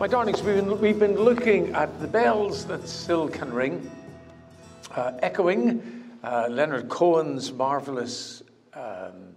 [0.00, 3.90] My darlings, we've been, we've been looking at the bells that still can ring,
[4.96, 8.42] uh, echoing uh, Leonard Cohen's marvelous
[8.72, 9.34] um,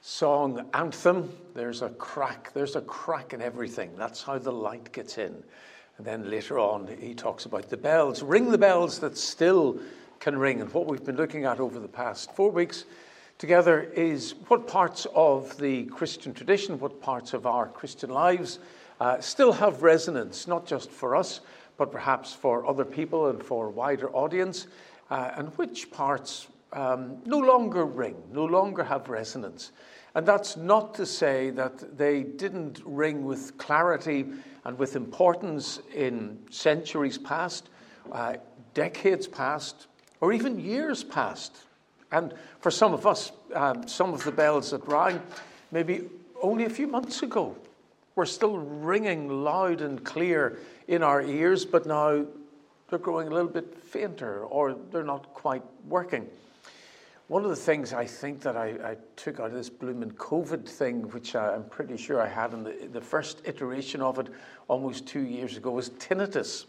[0.00, 1.32] song Anthem.
[1.54, 3.92] There's a crack, there's a crack in everything.
[3.96, 5.44] That's how the light gets in.
[5.96, 8.20] And then later on, he talks about the bells.
[8.20, 9.78] Ring the bells that still
[10.18, 10.60] can ring.
[10.60, 12.84] And what we've been looking at over the past four weeks
[13.38, 18.58] together is what parts of the Christian tradition, what parts of our Christian lives
[19.00, 21.40] uh, still have resonance, not just for us,
[21.78, 24.66] but perhaps for other people and for a wider audience,
[25.10, 29.72] uh, and which parts um, no longer ring, no longer have resonance.
[30.14, 34.26] And that's not to say that they didn't ring with clarity
[34.64, 37.70] and with importance in centuries past,
[38.12, 38.34] uh,
[38.74, 39.86] decades past,
[40.20, 41.56] or even years past.
[42.12, 45.22] And for some of us, um, some of the bells that rang
[45.70, 46.02] maybe
[46.42, 47.56] only a few months ago
[48.20, 52.22] were still ringing loud and clear in our ears, but now
[52.90, 56.26] they're growing a little bit fainter or they're not quite working.
[57.28, 60.68] One of the things I think that I, I took out of this blooming COVID
[60.68, 64.28] thing, which I, am pretty sure I had in the, the, first iteration of it
[64.68, 66.66] almost two years ago, was tinnitus.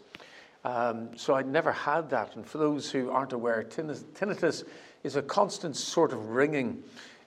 [0.64, 2.34] Um, so I never had that.
[2.34, 4.64] And for those who aren't aware, tinnitus
[5.04, 6.82] is a constant sort of ringing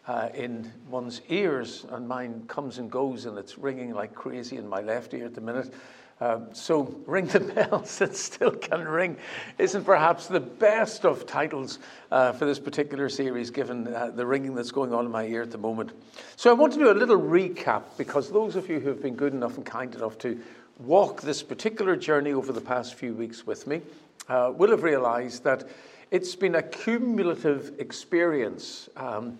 [0.07, 4.67] uh, in one's ears, and mine comes and goes, and it's ringing like crazy in
[4.67, 5.73] my left ear at the minute.
[6.21, 9.17] Um, so, Ring the Bells That Still Can Ring
[9.57, 11.79] isn't perhaps the best of titles
[12.11, 15.41] uh, for this particular series, given uh, the ringing that's going on in my ear
[15.41, 15.91] at the moment.
[16.35, 19.15] So, I want to do a little recap because those of you who have been
[19.15, 20.39] good enough and kind enough to
[20.79, 23.81] walk this particular journey over the past few weeks with me
[24.27, 25.63] uh, will have realized that
[26.11, 28.89] it's been a cumulative experience.
[28.95, 29.39] Um,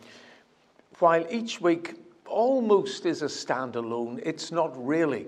[1.00, 5.28] while each week almost is a standalone, it's not really.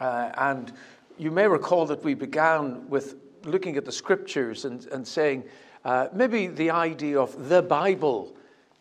[0.00, 0.72] Uh, and
[1.18, 5.44] you may recall that we began with looking at the scriptures and, and saying
[5.84, 8.34] uh, maybe the idea of the Bible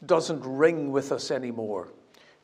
[0.06, 1.90] doesn't ring with us anymore,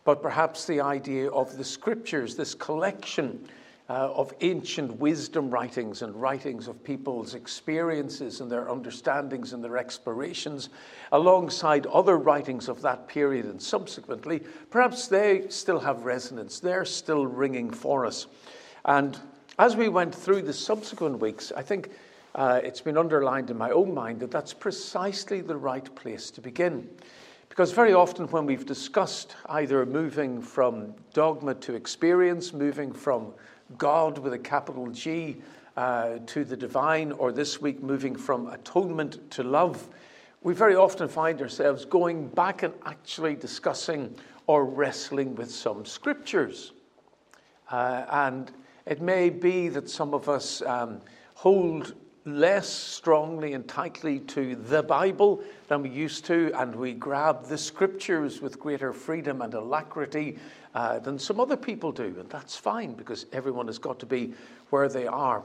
[0.04, 3.48] but perhaps the idea of the scriptures, this collection
[3.90, 9.78] uh, of ancient wisdom writings and writings of people's experiences and their understandings and their
[9.78, 10.70] explorations,
[11.12, 16.60] alongside other writings of that period and subsequently, perhaps they still have resonance.
[16.60, 18.28] They're still ringing for us.
[18.86, 19.20] And
[19.58, 21.90] as we went through the subsequent weeks, I think
[22.36, 26.42] uh, it's been underlined in my own mind that that's precisely the right place to
[26.42, 26.88] begin.
[27.50, 33.34] Because very often, when we've discussed either moving from dogma to experience, moving from
[33.78, 35.38] God with a capital G
[35.78, 39.88] uh, to the divine, or this week moving from atonement to love,
[40.41, 44.16] we very often find ourselves going back and actually discussing
[44.47, 46.72] or wrestling with some scriptures.
[47.69, 48.52] Uh, and
[48.85, 51.00] it may be that some of us um,
[51.36, 51.94] hold
[52.25, 57.57] less strongly and tightly to the Bible than we used to, and we grab the
[57.57, 60.38] scriptures with greater freedom and alacrity
[60.75, 62.16] uh, than some other people do.
[62.19, 64.34] And that's fine because everyone has got to be
[64.69, 65.44] where they are.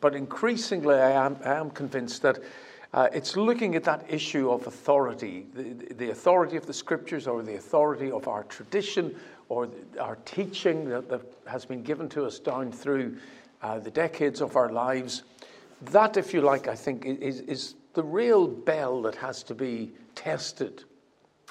[0.00, 2.40] But increasingly, I am, I am convinced that
[2.92, 7.42] uh, it's looking at that issue of authority, the, the, authority of the scriptures or
[7.42, 9.14] the authority of our tradition
[9.48, 9.68] or
[10.00, 13.16] our teaching that, that has been given to us down through
[13.62, 15.24] uh, the decades of our lives.
[15.82, 19.92] That, if you like, I think, is, is the real bell that has to be
[20.14, 20.84] tested.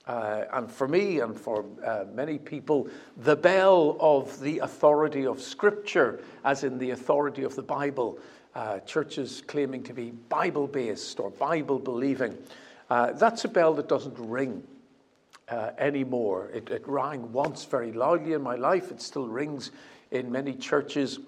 [0.08, 2.88] Uh, and for me and for uh, many people,
[3.18, 8.20] the bell of the authority of Scripture, as in the authority of the Bible,
[8.54, 12.38] uh, churches claiming to be Bible based or Bible believing,
[12.90, 14.64] uh, that's a bell that doesn't ring
[15.50, 16.50] uh, anymore.
[16.54, 19.72] It, it rang once very loudly in my life, it still rings
[20.12, 21.20] in many churches.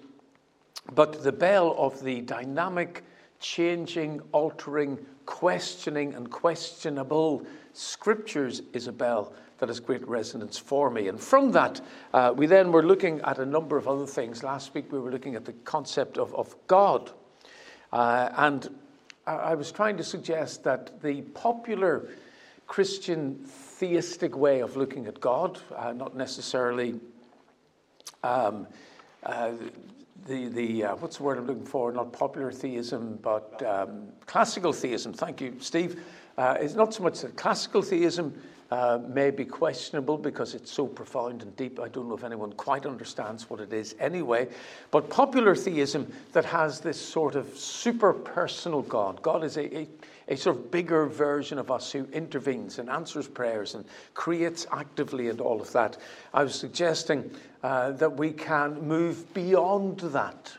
[0.94, 3.04] But the bell of the dynamic,
[3.40, 11.08] changing, altering, questioning, and questionable scriptures is a bell that has great resonance for me.
[11.08, 11.80] And from that,
[12.14, 14.42] uh, we then were looking at a number of other things.
[14.42, 17.10] Last week, we were looking at the concept of, of God.
[17.92, 18.68] Uh, and
[19.26, 22.08] I was trying to suggest that the popular
[22.66, 27.00] Christian theistic way of looking at God, uh, not necessarily
[28.22, 28.66] um,
[29.24, 29.52] uh,
[30.28, 31.90] the, the uh, what's the word I'm looking for?
[31.90, 35.12] Not popular theism, but um, classical theism.
[35.12, 36.02] Thank you, Steve.
[36.36, 38.40] Uh, it's not so much that classical theism
[38.70, 41.80] uh, may be questionable because it's so profound and deep.
[41.80, 44.48] I don't know if anyone quite understands what it is anyway.
[44.90, 49.22] But popular theism that has this sort of super personal God.
[49.22, 49.88] God is a, a,
[50.28, 53.84] a sort of bigger version of us who intervenes and answers prayers and
[54.14, 55.96] creates actively and all of that.
[56.34, 57.30] I was suggesting
[57.62, 60.52] uh, that we can move beyond that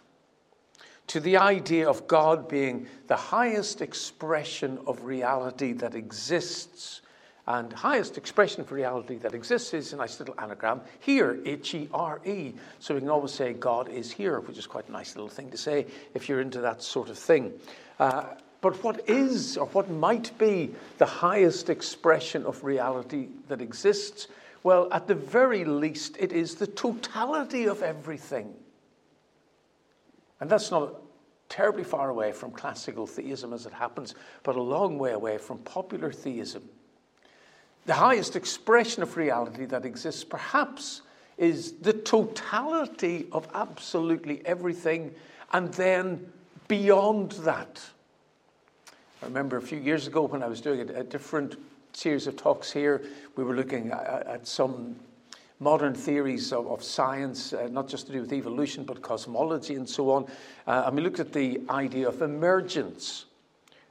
[1.07, 7.01] to the idea of God being the highest expression of reality that exists.
[7.47, 11.89] And highest expression of reality that exists is a nice little anagram here, H E
[11.91, 12.53] R E.
[12.77, 15.49] So we can always say God is here, which is quite a nice little thing
[15.49, 17.53] to say if you're into that sort of thing.
[17.97, 24.27] Uh, but what is, or what might be, the highest expression of reality that exists?
[24.63, 28.53] Well, at the very least, it is the totality of everything.
[30.41, 30.95] And that's not
[31.47, 34.13] terribly far away from classical theism as it happens,
[34.43, 36.63] but a long way away from popular theism.
[37.85, 41.01] The highest expression of reality that exists, perhaps,
[41.37, 45.15] is the totality of absolutely everything,
[45.53, 46.31] and then
[46.67, 47.81] beyond that.
[49.21, 51.57] I remember a few years ago when I was doing a, a different
[51.91, 53.03] series of talks here,
[53.35, 54.95] we were looking at, at some
[55.59, 59.89] modern theories of, of science, uh, not just to do with evolution, but cosmology and
[59.89, 60.25] so on.
[60.65, 63.25] Uh, and we looked at the idea of emergence.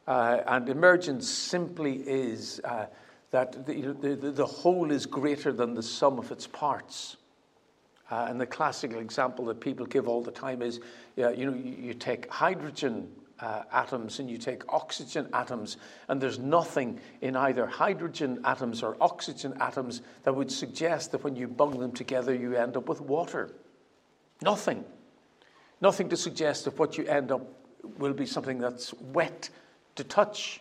[0.07, 2.87] Uh, and emergence simply is uh,
[3.31, 7.19] that the, the, the, whole is greater than the sum of its parts.
[8.11, 10.81] Uh, and the classical example that people give all the time is
[11.17, 13.07] you know, you, you take hydrogen
[13.41, 15.77] uh, atoms and you take oxygen atoms,
[16.09, 21.37] and there's nothing in either hydrogen atoms or oxygen atoms that would suggest that when
[21.37, 23.51] you bung them together, you end up with water.
[24.43, 24.85] Nothing.
[25.81, 27.43] Nothing to suggest that what you end up
[27.99, 29.51] will be something that's wet
[29.95, 30.61] to touch,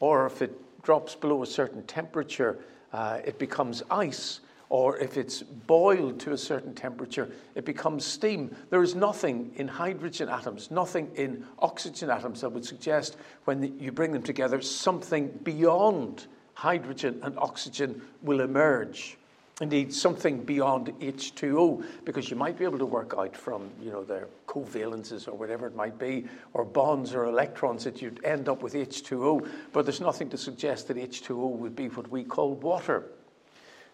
[0.00, 2.58] or if it drops below a certain temperature,
[2.92, 4.40] uh, it becomes ice
[4.74, 8.52] or if it's boiled to a certain temperature, it becomes steam.
[8.70, 13.92] There is nothing in hydrogen atoms, nothing in oxygen atoms that would suggest when you
[13.92, 19.16] bring them together, something beyond hydrogen and oxygen will emerge.
[19.60, 24.02] Indeed, something beyond H2O, because you might be able to work out from, you know,
[24.02, 28.60] their covalences or whatever it might be, or bonds or electrons that you'd end up
[28.60, 33.04] with H2O, but there's nothing to suggest that H2O would be what we call water.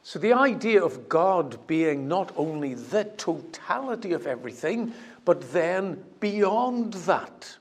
[0.02, 4.94] So, the idea of God being not only the totality of everything,
[5.26, 7.56] but then beyond that,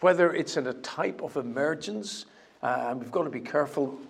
[0.00, 2.26] whether it's in a type of emergence,
[2.62, 4.00] uh, and we've got to be careful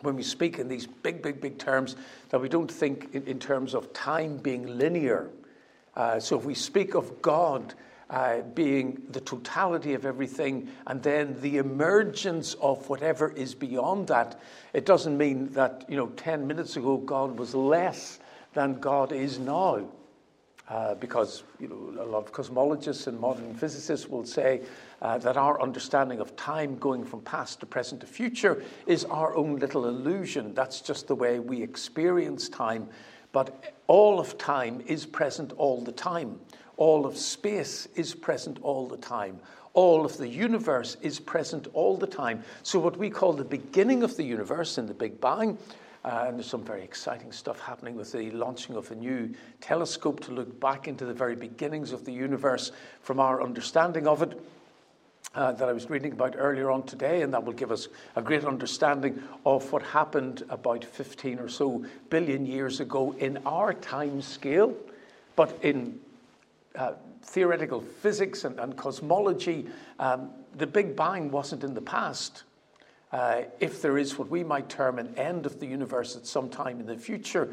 [0.00, 1.94] when we speak in these big, big, big terms
[2.30, 5.30] that we don't think in, in terms of time being linear.
[5.94, 7.74] Uh, so, if we speak of God,
[8.10, 14.40] uh, being the totality of everything, and then the emergence of whatever is beyond that.
[14.72, 18.18] It doesn't mean that, you know, 10 minutes ago God was less
[18.52, 19.88] than God is now.
[20.68, 24.60] Uh, because you know, a lot of cosmologists and modern physicists will say
[25.02, 29.34] uh, that our understanding of time going from past to present to future is our
[29.34, 30.54] own little illusion.
[30.54, 32.88] That's just the way we experience time.
[33.32, 36.38] But all of time is present all the time.
[36.80, 39.38] All of space is present all the time.
[39.74, 42.42] All of the universe is present all the time.
[42.62, 45.58] So, what we call the beginning of the universe in the Big Bang,
[46.06, 49.28] uh, and there's some very exciting stuff happening with the launching of a new
[49.60, 52.72] telescope to look back into the very beginnings of the universe
[53.02, 54.40] from our understanding of it.
[55.34, 58.22] Uh, that I was reading about earlier on today, and that will give us a
[58.22, 64.22] great understanding of what happened about 15 or so billion years ago in our time
[64.22, 64.74] scale.
[65.36, 66.00] But in
[66.74, 69.66] uh, theoretical physics and, and cosmology,
[69.98, 72.44] um, the Big Bang wasn't in the past.
[73.12, 76.48] Uh, if there is what we might term an end of the universe at some
[76.48, 77.52] time in the future,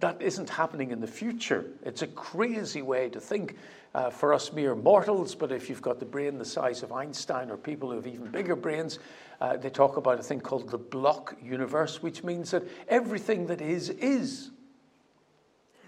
[0.00, 1.66] that isn't happening in the future.
[1.82, 3.56] It's a crazy way to think
[3.94, 7.50] uh, for us mere mortals, but if you've got the brain the size of Einstein
[7.50, 8.98] or people who have even bigger brains,
[9.40, 13.60] uh, they talk about a thing called the block universe, which means that everything that
[13.60, 14.50] is, is.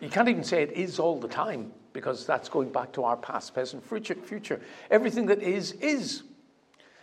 [0.01, 3.17] You can't even say it is all the time because that's going back to our
[3.17, 4.61] past, present, future.
[4.91, 6.23] Everything that is, is.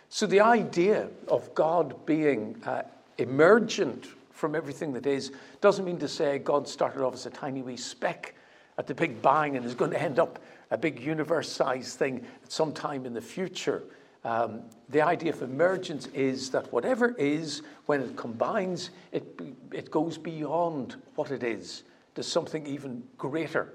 [0.08, 2.82] So the idea of God being uh,
[3.18, 7.62] emergent from everything that is doesn't mean to say God started off as a tiny
[7.62, 8.34] wee speck
[8.78, 10.38] at the Big Bang and is going to end up
[10.70, 13.82] a big universe sized thing at some time in the future.
[14.24, 19.40] Um, the idea of emergence is that whatever is, when it combines, it,
[19.72, 21.84] it goes beyond what it is
[22.16, 23.72] to something even greater.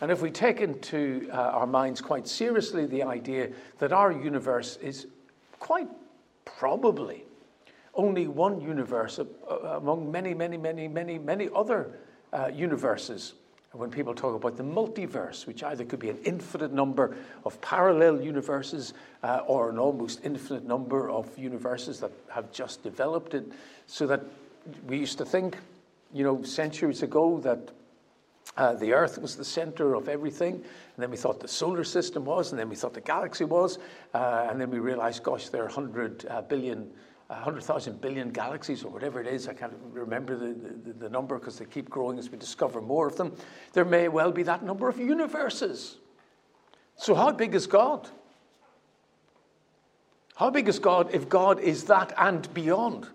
[0.00, 4.76] And if we take into uh, our minds quite seriously the idea that our universe
[4.82, 5.06] is
[5.60, 5.88] quite
[6.44, 7.24] probably
[7.94, 9.20] only one universe
[9.64, 11.98] among many, many, many, many, many other
[12.32, 13.34] uh, universes.
[13.72, 18.20] When people talk about the multiverse, which either could be an infinite number of parallel
[18.20, 23.44] universes uh, or an almost infinite number of universes that have just developed it,
[23.86, 24.22] so that
[24.86, 25.56] we used to think,
[26.12, 27.70] you know, centuries ago that
[28.56, 30.62] Uh, the Earth was the center of everything, and
[30.98, 33.78] then we thought the solar system was, and then we thought the galaxy was,
[34.12, 36.90] uh, and then we realized, gosh, there are 100 uh, billion
[37.28, 39.48] 100,000 billion galaxies or whatever it is.
[39.48, 43.06] I can't remember the, the, the number because they keep growing as we discover more
[43.06, 43.34] of them.
[43.72, 45.96] There may well be that number of universes.
[46.96, 48.08] So, how big is God?
[50.36, 53.08] How big is God if God is that and beyond?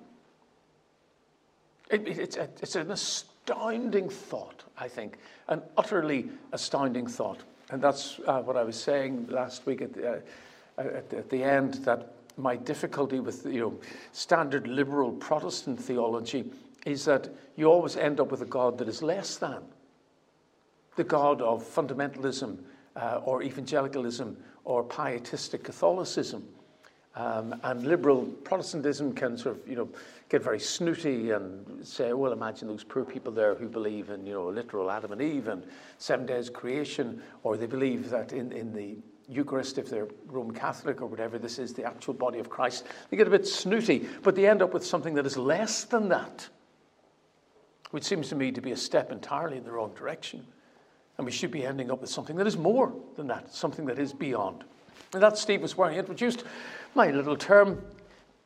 [1.89, 5.17] It, it, it's, a, it's an astounding thought, I think,
[5.47, 7.39] an utterly astounding thought.
[7.69, 10.19] And that's uh, what I was saying last week at the, uh,
[10.77, 13.79] at, at the end that my difficulty with you know
[14.11, 16.45] standard liberal Protestant theology
[16.85, 19.61] is that you always end up with a God that is less than
[20.95, 22.57] the God of fundamentalism
[22.95, 26.47] uh, or evangelicalism or pietistic Catholicism.
[27.17, 29.89] Um, and liberal Protestantism can sort of, you know,
[30.29, 34.33] get very snooty and say, well, imagine those poor people there who believe in, you
[34.33, 35.65] know, literal Adam and Eve and
[35.97, 38.97] seven days creation, or they believe that in, in the
[39.27, 42.85] Eucharist, if they're Roman Catholic or whatever, this is the actual body of Christ.
[43.09, 46.09] They get a bit snooty, but they end up with something that is less than
[46.09, 46.47] that,
[47.89, 50.45] which seems to me to be a step entirely in the wrong direction.
[51.17, 53.97] And we should be ending up with something that is more than that, something that
[53.97, 54.65] is beyond.
[55.13, 56.43] And that Steve was where he introduced
[56.95, 57.81] my little term,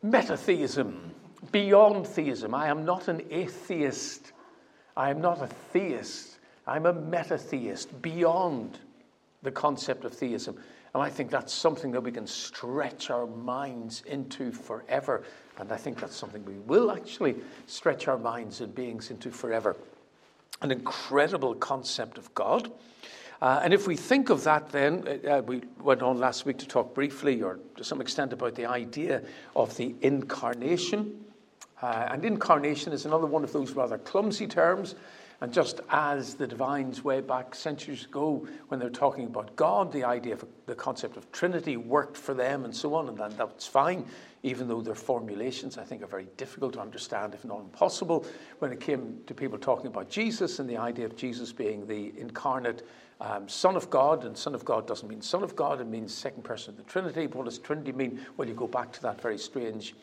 [0.04, 1.12] metatheism,
[1.52, 2.54] beyond theism.
[2.54, 4.32] I am not an atheist.
[4.96, 6.40] I am not a theist.
[6.68, 8.80] I'm a metatheist, beyond
[9.42, 10.58] the concept of theism.
[10.94, 15.24] And I think that's something that we can stretch our minds into forever.
[15.58, 19.78] And I think that's something we will actually stretch our minds and beings into forever.
[20.62, 22.72] An incredible concept of God.
[23.42, 26.58] Uh, and if we think of that, then uh, uh, we went on last week
[26.60, 29.22] to talk briefly or to some extent about the idea
[29.56, 31.26] of the incarnation.
[31.82, 34.96] Uh, and incarnation is another one of those rather clumsy terms
[35.42, 40.04] and just as the divines way back centuries ago, when they're talking about God, the
[40.04, 43.66] idea of the concept of Trinity worked for them and so on, and that, that's
[43.66, 44.06] fine,
[44.44, 48.24] even though their formulations, I think, are very difficult to understand, if not impossible,
[48.60, 52.14] when it came to people talking about Jesus and the idea of Jesus being the
[52.20, 52.88] incarnate
[53.22, 56.14] um, Son of God, and Son of God doesn't mean Son of God, it means
[56.14, 57.28] second person of the Trinity.
[57.28, 58.20] What does Trinity mean?
[58.36, 59.94] Well, you go back to that very strange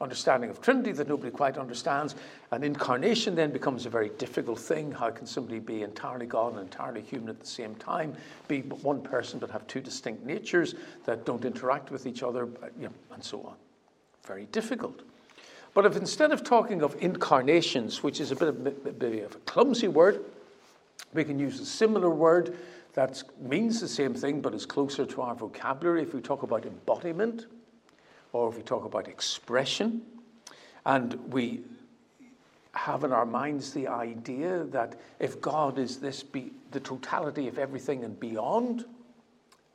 [0.00, 2.16] understanding of Trinity that nobody quite understands.
[2.50, 4.90] And incarnation then becomes a very difficult thing.
[4.90, 8.14] How can somebody be entirely God and entirely human at the same time,
[8.48, 12.88] be one person but have two distinct natures that don't interact with each other, you
[12.88, 13.54] know, and so on?
[14.24, 15.02] Very difficult.
[15.72, 19.36] But if instead of talking of incarnations, which is a bit of, a bit of
[19.36, 20.24] a clumsy word,
[21.14, 22.56] we can use a similar word
[22.94, 26.64] that means the same thing but is closer to our vocabulary if we talk about
[26.64, 27.46] embodiment
[28.32, 30.02] or if we talk about expression,
[30.84, 31.62] and we
[32.72, 37.58] have in our minds the idea that if God is this be the totality of
[37.58, 38.84] everything and beyond,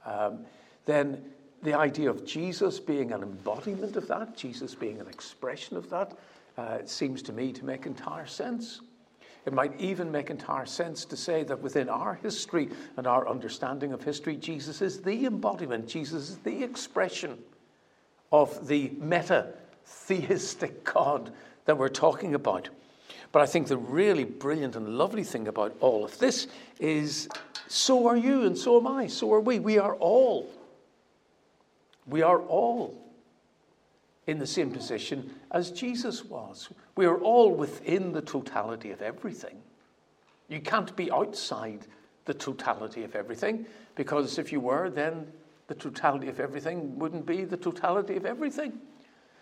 [0.06, 0.46] um,
[0.86, 1.24] then
[1.63, 6.18] the idea of Jesus being an embodiment of that, Jesus being an expression of that,
[6.58, 8.82] uh, seems to me to make entire sense.
[9.46, 13.92] It might even make entire sense to say that within our history and our understanding
[13.92, 17.40] of history, Jesus is the embodiment, Jesus is the expression
[18.32, 19.54] of the meta
[19.86, 21.32] theistic God
[21.66, 22.70] that we're talking about.
[23.32, 26.48] But I think the really brilliant and lovely thing about all of this
[26.80, 27.28] is
[27.68, 29.60] so are you and so am I, so are we.
[29.60, 30.50] We are all.
[32.06, 33.02] We are all
[34.28, 36.70] in the same position as Jesus was.
[36.96, 39.58] We are all within the totality of everything.
[40.48, 41.88] You can't be outside
[42.25, 45.28] the totality of everything because if you were, then
[45.68, 48.80] the totality of everything wouldn't be the totality of everything.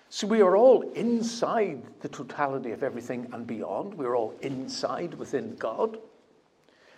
[0.10, 3.94] So we are all inside the totality of everything and beyond.
[3.94, 6.00] We're all inside within God.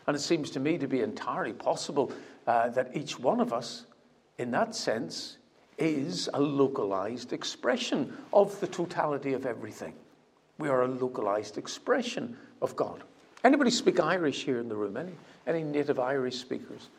[0.07, 2.11] And it seems to me to be entirely possible
[2.47, 3.85] uh, that each one of us,
[4.37, 5.37] in that sense,
[5.81, 9.93] is a localized expression of the totality of everything.
[10.59, 13.03] We are a localized expression of God.
[13.43, 14.95] Anybody speak Irish here in the room?
[14.95, 15.13] Any,
[15.47, 16.89] any native Irish speakers?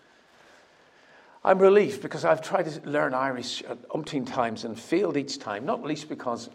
[1.45, 5.83] I'm relieved because I've tried to learn Irish umpteen times and failed each time, not
[5.83, 6.51] least because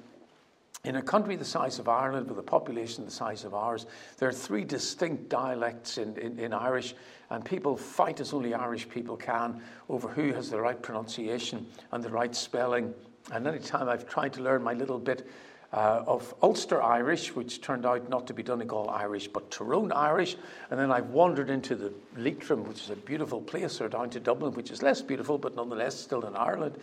[0.88, 3.86] in a country the size of Ireland, with a population the size of ours,
[4.18, 6.96] there are three distinct dialects in, in, in, Irish,
[7.30, 12.02] and people fight as only Irish people can over who has the right pronunciation and
[12.02, 12.94] the right spelling.
[13.34, 15.28] And any time I've tried to learn my little bit
[15.74, 20.38] uh, of Ulster Irish, which turned out not to be Donegal Irish, but Tyrone Irish.
[20.72, 24.22] And then I've wandered into the Leitrim, which is a beautiful place, or down to
[24.22, 26.78] Dublin, which is less beautiful, but nonetheless still in Ireland.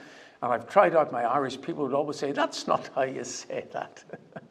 [0.45, 1.59] And I've tried out my Irish.
[1.59, 4.05] People would always say, That's not how you say that.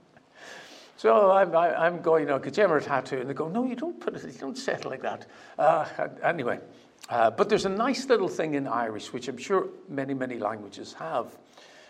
[0.95, 3.99] So I'm, I, am going, you know, a tattoo, and they go, no, you don't
[3.99, 5.27] put it, you don't say it like that.
[5.59, 5.85] Uh,
[6.23, 6.61] anyway,
[7.09, 10.93] uh, but there's a nice little thing in Irish, which I'm sure many, many languages
[10.93, 11.37] have.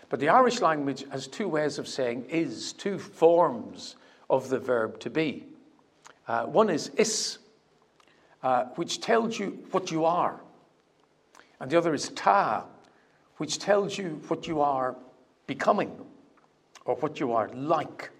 [0.08, 3.94] But the Irish language has two ways of saying is, two forms
[4.28, 5.46] of the verb to be.
[6.26, 7.38] Uh, one is is,
[8.42, 10.40] uh, which tells you what you are,
[11.60, 12.64] and the other is ta,
[13.38, 14.96] which tells you what you are
[15.46, 15.96] becoming
[16.84, 18.10] or what you are like.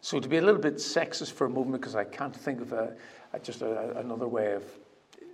[0.00, 2.72] So, to be a little bit sexist for a moment, because I can't think of
[2.72, 2.96] a,
[3.32, 4.64] a just a, another way of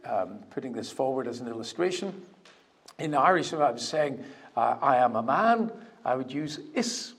[0.05, 2.23] um, putting this forward as an illustration.
[2.99, 4.23] In Irish, if I was saying,
[4.57, 5.73] uh, I am a man,
[6.05, 7.15] I would use is.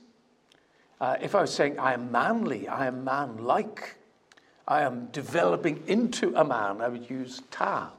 [1.02, 3.96] Uh, if I was saying, I am manly, I am man like,
[4.68, 7.92] I am developing into a man, I would use ta.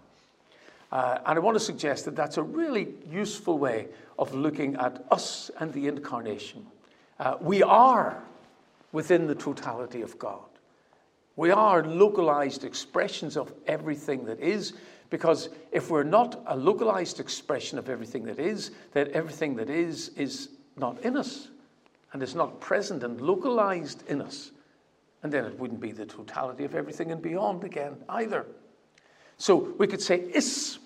[0.92, 5.04] Uh, and I want to suggest that that's a really useful way of looking at
[5.10, 6.66] us and the incarnation.
[7.18, 8.22] Uh, we are
[8.92, 10.40] within the totality of God.
[11.36, 14.74] We are localized expressions of everything that is,
[15.10, 20.08] because if we're not a localized expression of everything that is, then everything that is
[20.16, 21.48] is not in us
[22.12, 24.50] and is not present and localized in us.
[25.22, 28.46] And then it wouldn't be the totality of everything and beyond again either.
[29.40, 30.78] So we could say is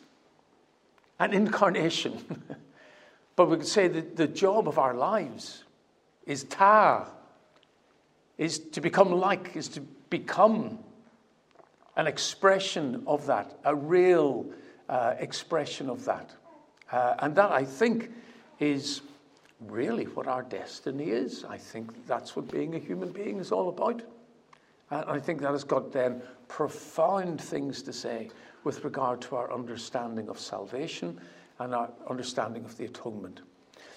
[1.18, 2.44] an incarnation.
[3.36, 5.64] but we could say that the job of our lives
[6.24, 7.08] is ta,
[8.38, 10.78] is to become like, is to become
[11.96, 14.46] an expression of that, a real
[14.88, 16.30] uh, expression of that.
[16.92, 18.12] Uh, and that, I think,
[18.60, 19.00] is
[19.66, 21.44] really what our destiny is.
[21.44, 24.00] I think that's what being a human being is all about.
[24.90, 28.30] And I think that has got then profound things to say
[28.64, 31.20] with regard to our understanding of salvation
[31.58, 33.40] and our understanding of the atonement.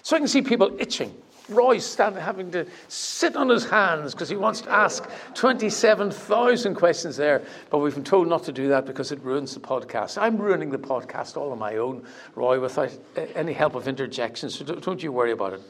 [0.02, 1.14] So I can see people itching.
[1.48, 7.16] Roy's standing, having to sit on his hands because he wants to ask 27,000 questions
[7.16, 10.20] there, but we've been told not to do that because it ruins the podcast.
[10.20, 12.04] I'm ruining the podcast all on my own,
[12.34, 12.90] Roy, without
[13.34, 15.62] any help of interjections, so don't you worry about it.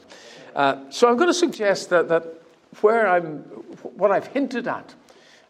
[0.53, 2.25] Uh, so I'm going to suggest that, that
[2.81, 3.39] where I'm,
[3.83, 4.93] what I've hinted at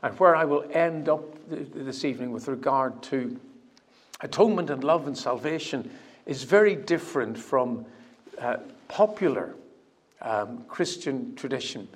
[0.01, 3.39] and where I will end up this evening with regard to
[4.21, 5.89] atonement and love and salvation
[6.25, 7.85] is very different from
[8.39, 8.57] uh,
[8.88, 9.55] popular
[10.21, 11.88] um, Christian tradition.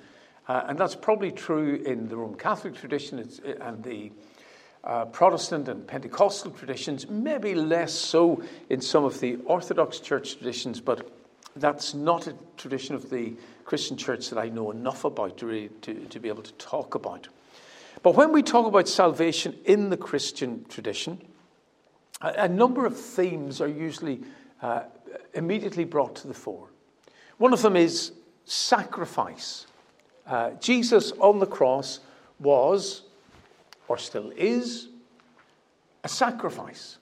[0.48, 3.18] Uh, and that's probably true in the Roman Catholic tradition
[3.60, 4.10] and the
[4.84, 10.80] uh, Protestant and Pentecostal traditions, maybe less so in some of the Orthodox church traditions,
[10.80, 11.10] but
[11.56, 13.32] that's not a tradition of the
[13.64, 16.94] Christian church that I know enough about to, really, to, to be able to talk
[16.94, 17.28] about.
[18.04, 21.18] But when we talk about salvation in the Christian tradition,
[22.20, 24.20] a, a number of themes are usually
[24.60, 24.82] uh,
[25.32, 26.68] immediately brought to the fore.
[27.38, 28.12] One of them is
[28.44, 29.66] sacrifice.
[30.26, 32.00] Uh, Jesus on the cross
[32.38, 33.04] was,
[33.88, 34.88] or still is,
[36.04, 36.98] a sacrifice.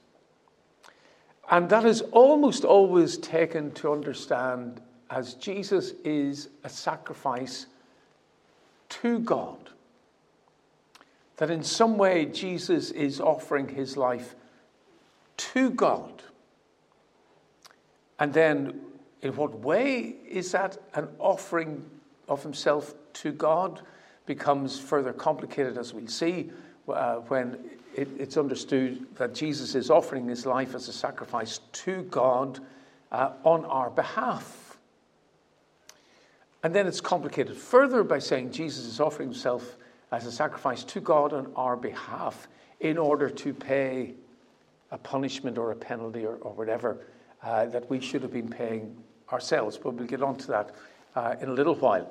[1.51, 7.67] And that is almost always taken to understand as Jesus is a sacrifice
[8.89, 9.71] to God.
[11.39, 14.35] That in some way Jesus is offering his life
[15.37, 16.23] to God.
[18.19, 18.81] And then
[19.23, 21.89] in what way is that an offering
[22.29, 23.81] of himself to God?
[24.27, 26.51] Becomes further complicated, as we'll see,
[26.89, 27.59] uh, when
[27.97, 32.61] it, it's understood that Jesus is offering his life as a sacrifice to God
[33.11, 34.79] uh, on our behalf.
[36.63, 39.77] And then it's complicated further by saying Jesus is offering himself
[40.13, 42.47] as a sacrifice to God on our behalf
[42.81, 44.15] in order to pay
[44.91, 46.99] a punishment or a penalty or, or whatever
[47.43, 48.95] uh, that we should have been paying
[49.33, 50.75] ourselves, but we'll get on to that
[51.17, 52.09] uh, in a little while.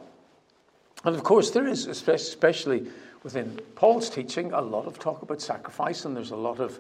[1.05, 2.87] And of course, there is, especially
[3.23, 6.79] within Paul's teaching, a lot of talk about sacrifice, and there's a lot of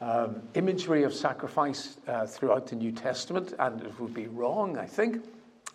[0.00, 4.86] um, imagery of sacrifice uh, throughout the New Testament, and it would be wrong, I
[4.86, 5.24] think,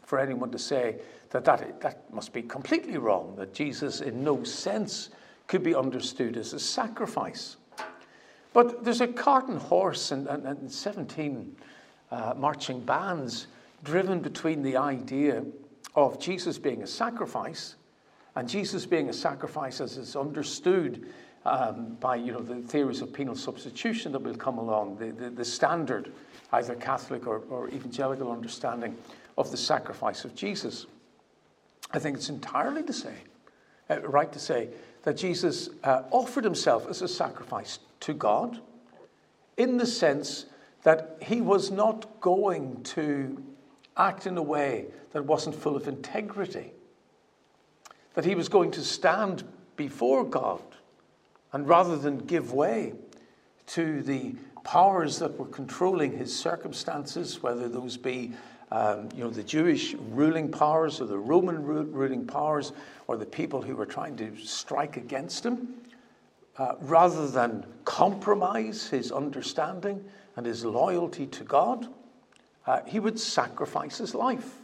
[0.08, 0.96] for anyone to say
[1.32, 5.10] that, that that must be completely wrong, that Jesus in no sense
[5.48, 7.58] could be understood as a sacrifice.
[8.54, 11.54] But there's a cart and horse and, and, and 17
[12.10, 13.48] uh, marching bands
[13.84, 15.44] driven between the idea
[15.94, 17.76] of Jesus being a sacrifice
[18.38, 21.06] and Jesus being a sacrifice as is understood
[21.48, 25.30] um, by you know, the theories of penal substitution that will come along, the, the,
[25.30, 26.12] the standard,
[26.52, 28.96] either Catholic or, or evangelical understanding
[29.38, 30.86] of the sacrifice of Jesus.
[31.92, 33.14] I think it's entirely to say,
[33.90, 34.70] uh, right to say,
[35.04, 38.60] that Jesus uh, offered himself as a sacrifice to God
[39.56, 40.46] in the sense
[40.84, 43.44] that he was not going to
[43.96, 46.72] act in a way that wasn't full of integrity.
[48.14, 49.44] that he was going to stand
[49.76, 50.62] before God.
[51.54, 52.94] And rather than give way
[53.68, 58.34] to the powers that were controlling his circumstances, whether those be
[58.72, 62.74] um, you know, the Jewish ruling powers or the Roman ru- ruling powers
[63.08, 65.76] or the people who were trying to strike against him,
[66.58, 70.04] uh, rather than compromise his understanding
[70.36, 71.88] and his loyalty to God,
[72.66, 74.56] uh, he would sacrifice his life.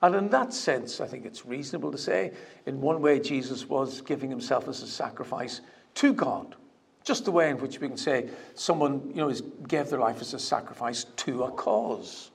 [0.00, 2.32] And in that sense, I think it's reasonable to say,
[2.66, 5.60] in one way, Jesus was giving himself as a sacrifice
[5.94, 6.56] to God.
[7.04, 9.32] Just the way in which we can say someone you know,
[9.68, 12.30] gave their life as a sacrifice to a cause.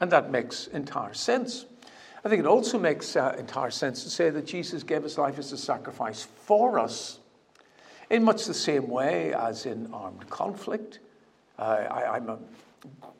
[0.00, 1.66] And that makes entire sense.
[2.24, 5.38] I think it also makes uh, entire sense to say that Jesus gave his life
[5.38, 7.20] as a sacrifice for us
[8.10, 10.98] in much the same way as in armed conflict.
[11.58, 12.38] Uh, I, am a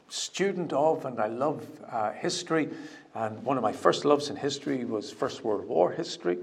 [0.08, 2.68] student of and I love uh, history,
[3.14, 6.38] and one of my first loves in history was First World War history.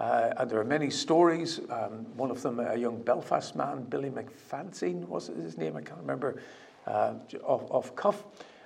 [0.00, 1.60] Uh, and there are many stories.
[1.70, 5.76] Um, one of them, a young Belfast man, Billy McFadzean, was his name?
[5.76, 6.42] I can't remember
[6.86, 8.24] uh, off, off cuff,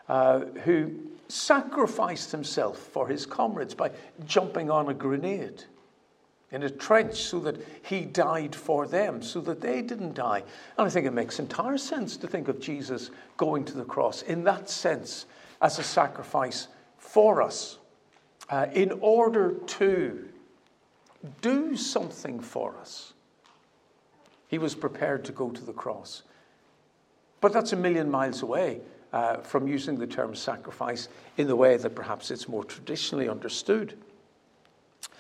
[0.09, 0.93] uh, who
[1.29, 3.91] sacrificed himself for his comrades by
[4.25, 5.65] jumping on a grenade
[6.53, 10.43] in a trench so that he died for them, so that they didn't die.
[10.79, 14.23] And I think it makes entire sense to think of Jesus going to the cross
[14.23, 15.27] in that sense
[15.61, 17.79] as a sacrifice for us
[18.49, 20.29] uh, in order to
[21.41, 23.13] do something for us.
[24.49, 26.23] He was prepared to go to the cross.
[27.41, 28.81] But that's a million miles away
[29.13, 33.95] uh, from using the term sacrifice in the way that perhaps it's more traditionally understood.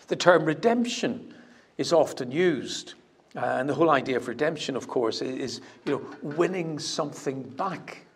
[0.09, 1.35] The term redemption
[1.79, 2.95] is often used.
[3.35, 8.07] Uh, and the whole idea of redemption, of course, is, you know, winning something back.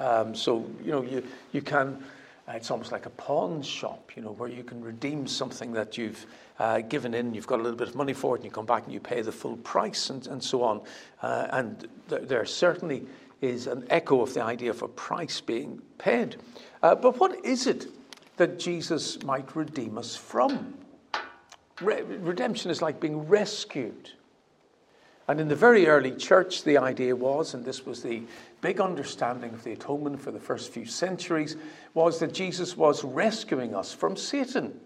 [0.00, 2.02] Um, so, you know, you, you can,
[2.48, 5.96] uh, it's almost like a pawn shop, you know, where you can redeem something that
[5.96, 6.26] you've
[6.58, 8.66] uh, given in, you've got a little bit of money for it, and you come
[8.66, 10.80] back and you pay the full price, and, and so on.
[11.22, 13.06] Uh, and th- there certainly
[13.40, 16.36] is an echo of the idea of a price being paid.
[16.82, 17.86] Uh, but what is it
[18.38, 20.74] that Jesus might redeem us from.
[21.80, 24.12] Re- redemption is like being rescued.
[25.26, 28.22] And in the very early church, the idea was, and this was the
[28.62, 31.56] big understanding of the atonement for the first few centuries,
[31.92, 34.80] was that Jesus was rescuing us from Satan.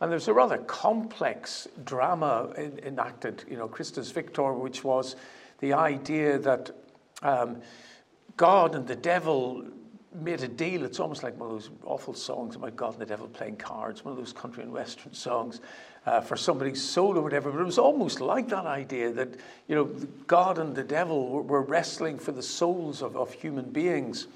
[0.00, 5.16] And there's a rather complex drama in, enacted, you know, Christus Victor, which was
[5.60, 6.70] the idea that
[7.22, 7.62] um,
[8.36, 9.64] God and the devil
[10.14, 10.84] made a deal.
[10.84, 14.04] It's almost like one of those awful songs about God and the devil playing cards,
[14.04, 15.60] one of those country and western songs
[16.06, 17.50] uh, for somebody's soul or whatever.
[17.50, 19.28] But it was almost like that idea that,
[19.68, 19.84] you know,
[20.26, 24.26] God and the devil were, were wrestling for the souls of, of human beings.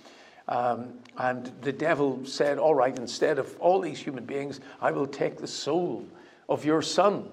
[0.49, 5.07] Um, and the devil said, All right, instead of all these human beings, I will
[5.07, 6.07] take the soul
[6.49, 7.29] of your son.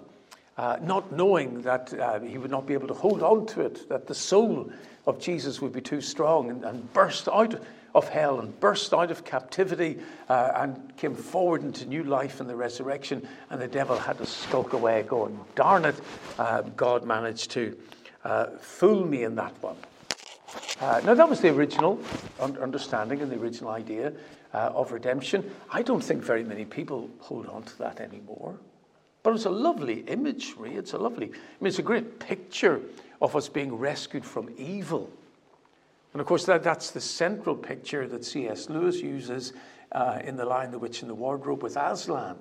[0.58, 3.90] Uh, not knowing that uh, he would not be able to hold on to it,
[3.90, 4.72] that the soul
[5.06, 7.62] of Jesus would be too strong and, and burst out
[7.94, 12.48] of hell and burst out of captivity uh, and came forward into new life in
[12.48, 13.28] the resurrection.
[13.50, 15.96] And the devil had to skulk away, going, Darn it,
[16.40, 17.78] uh, God managed to
[18.24, 19.76] uh, fool me in that one.
[20.82, 22.00] Uh, now, that was the original
[22.40, 24.12] understanding and the original idea
[24.54, 25.50] uh, of redemption.
[25.72, 28.60] I don't think very many people hold on to that anymore.
[29.24, 30.76] But it's a lovely imagery.
[30.76, 32.80] It's a lovely, I mean, it's a great picture
[33.22, 35.10] of us being rescued from evil.
[36.14, 38.70] And of course, that, that's the central picture that C.S.
[38.70, 39.54] Lewis uses
[39.92, 42.38] uh, in The Lion, the Witch, and the Wardrobe with Aslan.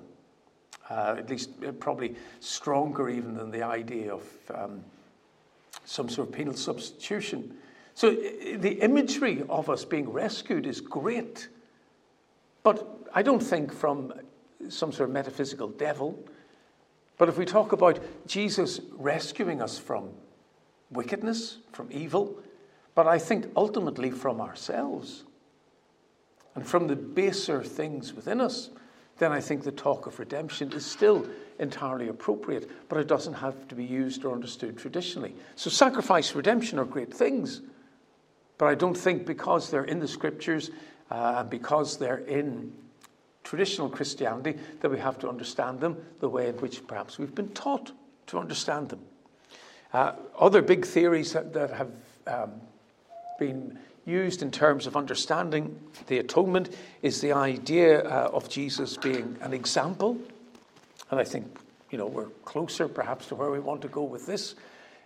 [0.89, 4.23] Uh, at least uh, probably stronger even than the idea of
[4.53, 4.83] um,
[5.85, 7.57] some sort of penal substitution.
[7.95, 11.47] So the imagery of us being rescued is great,
[12.61, 14.13] but I don't think from
[14.67, 16.19] some sort of metaphysical devil.
[17.17, 20.09] But if we talk about Jesus rescuing us from
[20.91, 22.37] wickedness, from evil,
[22.95, 25.23] but I think ultimately from ourselves
[26.55, 28.71] and from the baser things within us,
[29.19, 31.25] then I think the talk of redemption is still
[31.59, 35.33] entirely appropriate, but it doesn't have to be used or understood traditionally.
[35.55, 37.61] So, sacrifice, redemption are great things,
[38.57, 40.71] but I don't think because they're in the scriptures
[41.11, 42.73] uh, and because they're in
[43.43, 47.49] traditional Christianity that we have to understand them the way in which perhaps we've been
[47.49, 47.91] taught
[48.27, 48.99] to understand them.
[49.93, 51.91] Uh, other big theories that, that have
[52.27, 52.51] um,
[53.39, 59.37] been used in terms of understanding the atonement is the idea uh, of Jesus being
[59.41, 60.17] an example.
[61.11, 61.59] And I think,
[61.91, 64.55] you know, we're closer perhaps to where we want to go with this.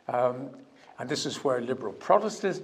[0.07, 0.49] Um,
[0.99, 2.61] and this is where liberal Protestant,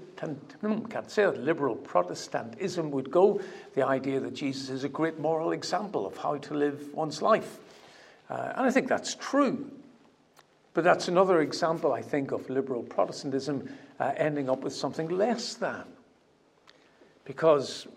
[0.59, 3.39] hmm, can't say that, liberal Protestantism would go,
[3.75, 7.57] the idea that Jesus is a great moral example of how to live one's life.
[8.29, 9.71] Uh, and I think that's true.
[10.73, 13.69] But that's another example, I think, of liberal Protestantism
[14.01, 15.85] uh, ending up with something less than.
[17.23, 17.87] Because,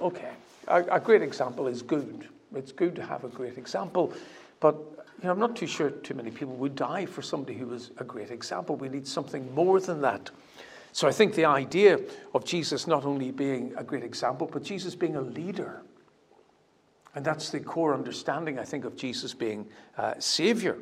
[0.00, 0.30] okay,
[0.68, 2.28] a, a, great example is good.
[2.54, 4.12] It's good to have a great example,
[4.60, 7.66] but you know, I'm not too sure too many people would die for somebody who
[7.66, 8.76] was a great example.
[8.76, 10.30] We need something more than that.
[10.92, 11.98] So I think the idea
[12.34, 15.82] of Jesus not only being a great example, but Jesus being a leader.
[17.14, 20.78] And that's the core understanding, I think, of Jesus being uh, Savior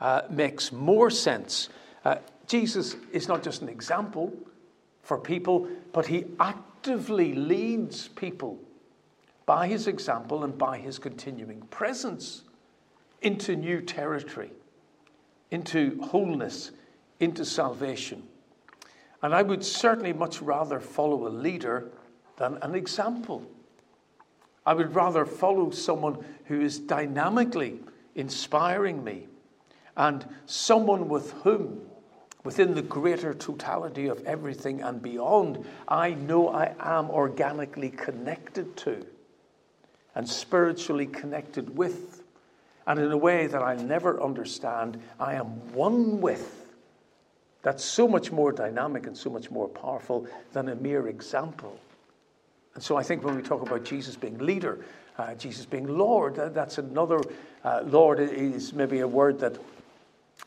[0.00, 1.68] uh, makes more sense.
[2.04, 4.32] Uh, Jesus is not just an example
[5.02, 8.58] for people, but he actively leads people
[9.44, 12.42] by his example and by his continuing presence
[13.22, 14.50] into new territory,
[15.50, 16.70] into wholeness,
[17.20, 18.22] into salvation.
[19.22, 21.90] And I would certainly much rather follow a leader
[22.36, 23.42] than an example.
[24.64, 27.80] I would rather follow someone who is dynamically
[28.14, 29.28] inspiring me
[29.96, 31.80] and someone with whom,
[32.44, 39.06] within the greater totality of everything and beyond, I know I am organically connected to
[40.14, 42.15] and spiritually connected with.
[42.86, 46.72] And in a way that I'll never understand, I am one with.
[47.62, 51.80] That's so much more dynamic and so much more powerful than a mere example.
[52.74, 54.84] And so I think when we talk about Jesus being leader,
[55.18, 57.20] uh, Jesus being Lord, that, that's another.
[57.64, 59.58] Uh, Lord is maybe a word that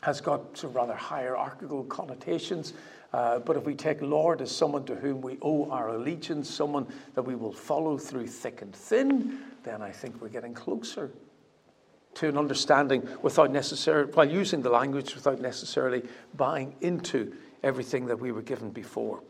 [0.00, 2.72] has got some rather hierarchical connotations.
[3.12, 6.86] Uh, but if we take Lord as someone to whom we owe our allegiance, someone
[7.14, 11.10] that we will follow through thick and thin, then I think we're getting closer
[12.20, 16.02] to an understanding without necessarily, while using the language without necessarily
[16.36, 19.22] buying into everything that we were given before.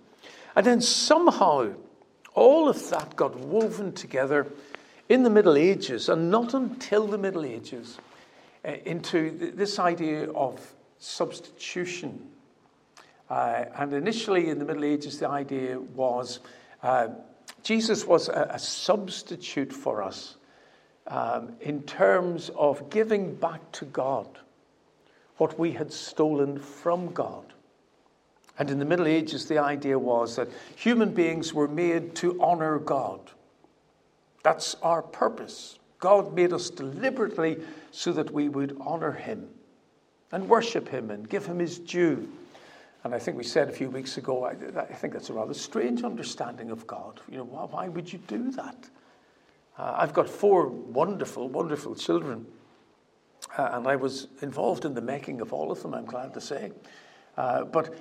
[0.57, 1.73] And then somehow
[2.35, 4.53] all of that got woven together
[5.09, 7.99] in the Middle Ages, and not until the Middle Ages
[8.65, 10.61] uh, into this idea of
[10.99, 12.29] substitution.
[13.29, 16.41] Uh, and initially in the Middle Ages, the idea was
[16.83, 17.07] uh,
[17.63, 20.37] Jesus was a, a, substitute for us
[21.07, 24.29] um, in terms of giving back to God
[25.39, 27.53] what we had stolen from God.
[28.59, 32.79] And in the Middle Ages, the idea was that human beings were made to honor
[32.79, 33.21] God.
[34.43, 35.79] That's our purpose.
[35.99, 37.59] God made us deliberately
[37.91, 39.49] so that we would honor him
[40.33, 42.29] and worship him and give him his due.
[43.05, 45.55] And I think we said a few weeks ago, I, I think that's a rather
[45.55, 47.21] strange understanding of God.
[47.31, 48.77] You know, why, why would you do that?
[49.81, 52.45] Uh, I've got four wonderful, wonderful children,
[53.57, 56.41] uh, and I was involved in the making of all of them, I'm glad to
[56.41, 56.73] say.
[57.39, 57.95] Uh, but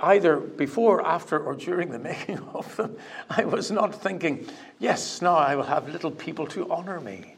[0.00, 2.96] either before, after, or during the making of them,
[3.28, 7.36] I was not thinking, yes, now I will have little people to honor me.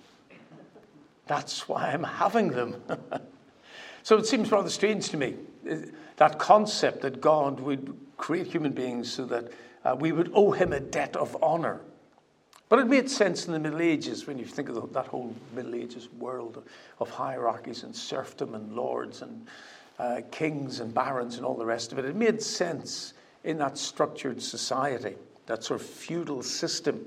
[1.26, 2.76] That's why I'm having them.
[4.05, 5.35] so it seems rather strange to me
[5.68, 5.76] uh,
[6.14, 9.50] that concept that God would create human beings so that
[9.85, 11.81] uh, we would owe him a debt of honor.
[12.70, 15.74] But it made sense in the Middle Ages when you think of that whole Middle
[15.74, 16.64] Ages world of,
[17.00, 19.46] of hierarchies and serfdom and lords and
[19.98, 22.04] uh, kings and barons and all the rest of it.
[22.04, 27.04] It made sense in that structured society, that sort of feudal system.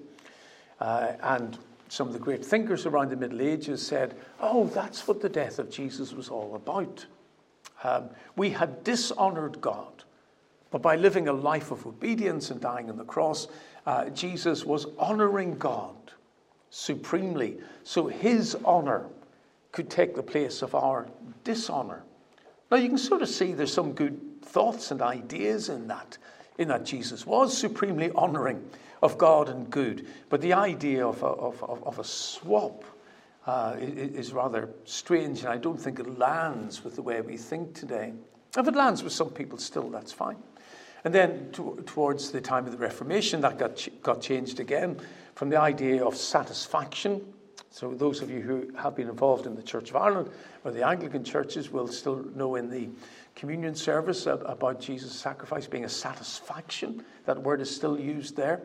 [0.81, 5.21] Uh, and some of the great thinkers around the Middle Ages said, oh, that's what
[5.21, 7.05] the death of Jesus was all about.
[7.85, 10.03] Um, we had dishonored God,
[10.73, 13.47] but by living a life of obedience and dying on the cross,
[13.85, 15.95] uh, Jesus was honoring God
[16.71, 17.59] supremely.
[17.83, 19.05] So his honor
[19.71, 21.07] could take the place of our
[21.43, 22.01] dishonor.
[22.71, 26.17] Now, you can sort of see there's some good thoughts and ideas in that,
[26.57, 28.67] in that Jesus was supremely honoring
[29.03, 30.07] of God and good.
[30.29, 32.83] But the idea of a, of, of a swap
[33.45, 37.75] uh, is rather strange, and I don't think it lands with the way we think
[37.75, 38.13] today.
[38.57, 40.37] If it lands with some people still, that's fine.
[41.03, 44.99] And then to, towards the time of the Reformation, that got, ch- got changed again
[45.35, 47.33] from the idea of satisfaction.
[47.71, 50.29] So, those of you who have been involved in the Church of Ireland
[50.63, 52.89] or the Anglican churches will still know in the
[53.35, 57.03] communion service about Jesus' sacrifice being a satisfaction.
[57.25, 58.61] That word is still used there.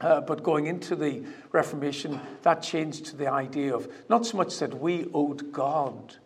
[0.00, 4.58] Uh, but going into the Reformation, that changed to the idea of not so much
[4.58, 6.16] that we owed God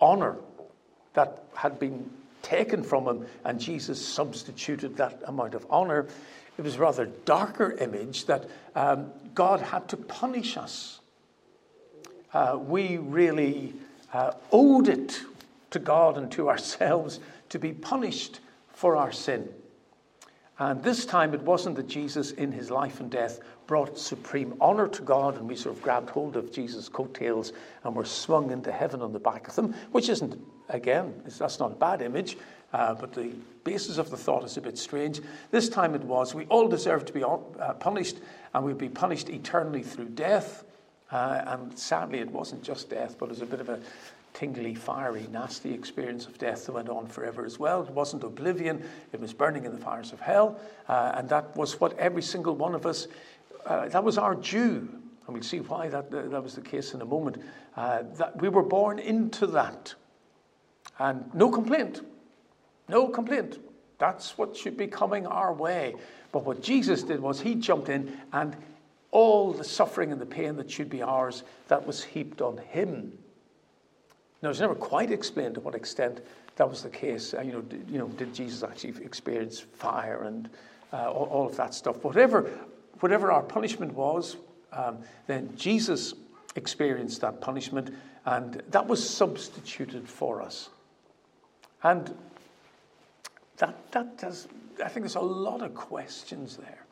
[0.00, 0.36] honor
[1.14, 2.10] that had been
[2.42, 6.06] taken from him and Jesus substituted that amount of honor.
[6.58, 11.00] It was a rather darker image that um, God had to punish us.
[12.34, 13.74] Uh, we really
[14.12, 15.22] uh, owed it
[15.70, 18.40] to God and to ourselves to be punished
[18.72, 19.48] for our sin.
[20.58, 24.86] And this time it wasn't that Jesus, in his life and death, brought supreme honor
[24.86, 27.52] to God and we sort of grabbed hold of Jesus' coattails
[27.84, 30.38] and were swung into heaven on the back of them, which isn't,
[30.72, 32.36] again, that's not a bad image,
[32.72, 33.32] uh, but the
[33.64, 35.20] basis of the thought is a bit strange.
[35.50, 37.36] This time it was we all deserve to be uh,
[37.74, 38.16] punished
[38.54, 40.64] and we'd be punished eternally through death.
[41.10, 43.78] Uh, and sadly, it wasn't just death, but it was a bit of a
[44.32, 47.82] tingly, fiery, nasty experience of death that went on forever as well.
[47.82, 48.82] It wasn't oblivion,
[49.12, 50.58] it was burning in the fires of hell.
[50.88, 53.08] Uh, and that was what every single one of us,
[53.66, 54.88] uh, that was our due.
[55.26, 57.42] And we'll see why that, that was the case in a moment.
[57.76, 59.94] Uh, that we were born into that.
[60.98, 62.02] And no complaint.
[62.88, 63.58] No complaint.
[63.98, 65.94] That's what should be coming our way.
[66.32, 68.56] But what Jesus did was he jumped in and
[69.12, 73.12] all the suffering and the pain that should be ours, that was heaped on him.
[74.42, 76.20] Now, it's never quite explained to what extent
[76.56, 77.32] that was the case.
[77.32, 80.48] Uh, you, know, did, you know, did Jesus actually experience fire and
[80.92, 82.02] uh, all, all, of that stuff?
[82.02, 82.50] Whatever,
[83.00, 84.36] whatever our punishment was,
[84.72, 86.14] um, then Jesus
[86.56, 90.70] experienced that punishment, and that was substituted for us.
[91.82, 92.14] And
[93.58, 94.48] that, that does,
[94.82, 96.86] I think there's a lot of questions there.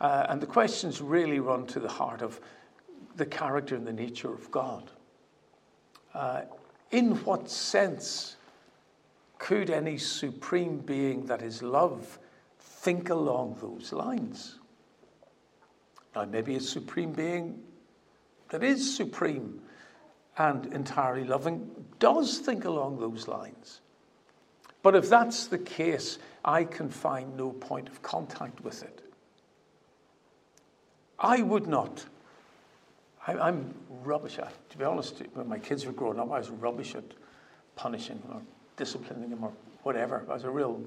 [0.00, 2.40] Uh, and the questions really run to the heart of
[3.16, 4.90] the character and the nature of God.
[6.12, 6.42] Uh,
[6.90, 8.36] in what sense
[9.38, 12.18] could any supreme being that is love
[12.58, 14.58] think along those lines?
[16.14, 17.60] Now, maybe a supreme being
[18.50, 19.60] that is supreme
[20.38, 23.80] and entirely loving does think along those lines.
[24.82, 29.00] But if that's the case, I can find no point of contact with it.
[31.18, 32.04] I would not
[33.26, 36.50] I, am rubbish at, to be honest, when my kids were growing up, I was
[36.50, 37.04] rubbish at
[37.76, 38.42] punishing or
[38.76, 40.24] disciplining them or whatever.
[40.28, 40.82] I was a real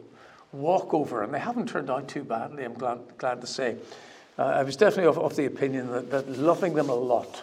[0.52, 3.78] walkover, and they haven't turned out too badly, I'm glad, glad to say.
[4.38, 7.42] Uh, I was definitely of, of the opinion that, that, loving them a lot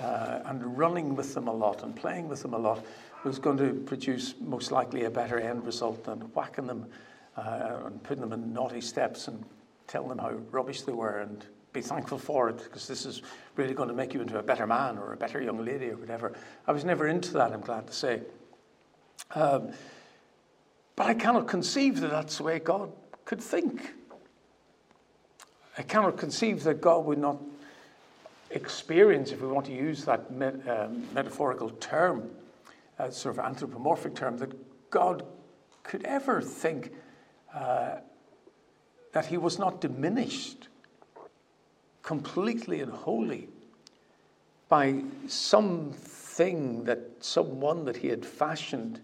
[0.00, 2.84] uh, and running with them a lot and playing with them a lot
[3.24, 6.86] was going to produce most likely a better end result than whacking them
[7.36, 9.44] uh, and putting them in naughty steps and
[9.86, 13.22] telling them how rubbish they were and be thankful for it because this is
[13.56, 15.96] really going to make you into a better man or a better young lady or
[15.96, 16.32] whatever.
[16.66, 18.20] I was never into that, I'm glad to say.
[19.34, 19.72] Um,
[20.96, 22.92] but I cannot conceive that that's the way God
[23.24, 23.94] could think.
[25.76, 27.38] I cannot conceive that God would not
[28.54, 32.30] experience, if we want to use that met, um, metaphorical term,
[32.98, 35.24] a sort of anthropomorphic term, that God
[35.82, 36.92] could ever think
[37.54, 37.96] uh,
[39.12, 40.68] that he was not diminished
[42.02, 43.48] completely and wholly
[44.68, 49.00] by something that someone that he had fashioned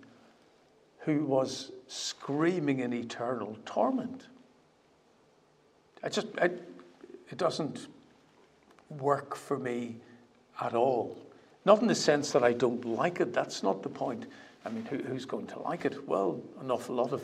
[1.00, 4.26] who was screaming in eternal torment.
[6.02, 7.88] I just, I, it doesn't
[8.90, 9.96] work for me
[10.60, 11.16] at all.
[11.64, 14.26] Not in the sense that I don't like it, that's not the point.
[14.64, 16.06] I mean, who, who's going to like it?
[16.06, 17.22] Well, an awful lot of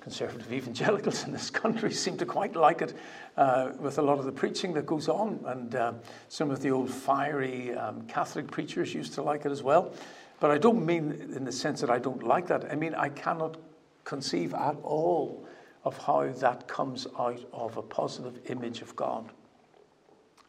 [0.00, 2.94] conservative evangelicals in this country seem to quite like it
[3.36, 5.40] uh, with a lot of the preaching that goes on.
[5.46, 5.92] And uh,
[6.28, 9.92] some of the old fiery um, Catholic preachers used to like it as well.
[10.40, 12.70] But I don't mean in the sense that I don't like that.
[12.70, 13.56] I mean, I cannot
[14.04, 15.46] conceive at all
[15.84, 19.30] of how that comes out of a positive image of God.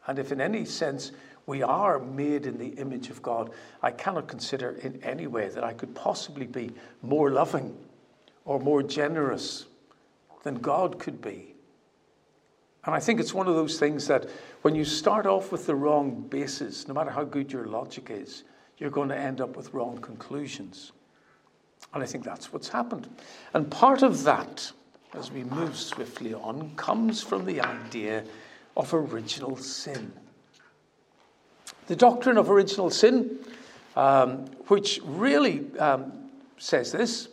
[0.06, 1.12] And if in any sense
[1.46, 3.50] we are made in the image of God,
[3.82, 7.76] I cannot consider in any way that I could possibly be more loving
[8.44, 9.66] or more generous
[10.42, 11.54] than God could be.
[12.84, 14.28] And I think it's one of those things that
[14.62, 18.44] when you start off with the wrong basis, no matter how good your logic is,
[18.78, 20.92] you're going to end up with wrong conclusions.
[21.92, 23.08] And I think that's what's happened.
[23.54, 24.70] And part of that,
[25.14, 28.22] as we move swiftly on, comes from the idea
[28.76, 30.12] of original sin.
[31.86, 33.38] The doctrine of original sin,
[33.94, 36.12] um, which really um,
[36.58, 37.28] says this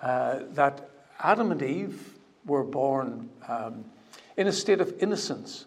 [0.00, 0.88] uh, that
[1.20, 2.14] Adam and Eve
[2.46, 3.84] were born um,
[4.36, 5.66] in a state of innocence,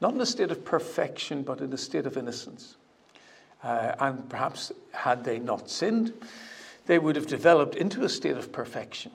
[0.00, 2.76] not in a state of perfection, but in a state of innocence.
[3.62, 6.14] Uh, and perhaps had they not sinned,
[6.86, 9.12] they would have developed into a state of perfection.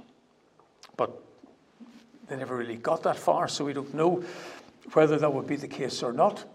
[0.97, 1.11] But
[2.27, 4.23] they never really got that far, so we don't know
[4.93, 6.45] whether that would be the case or not.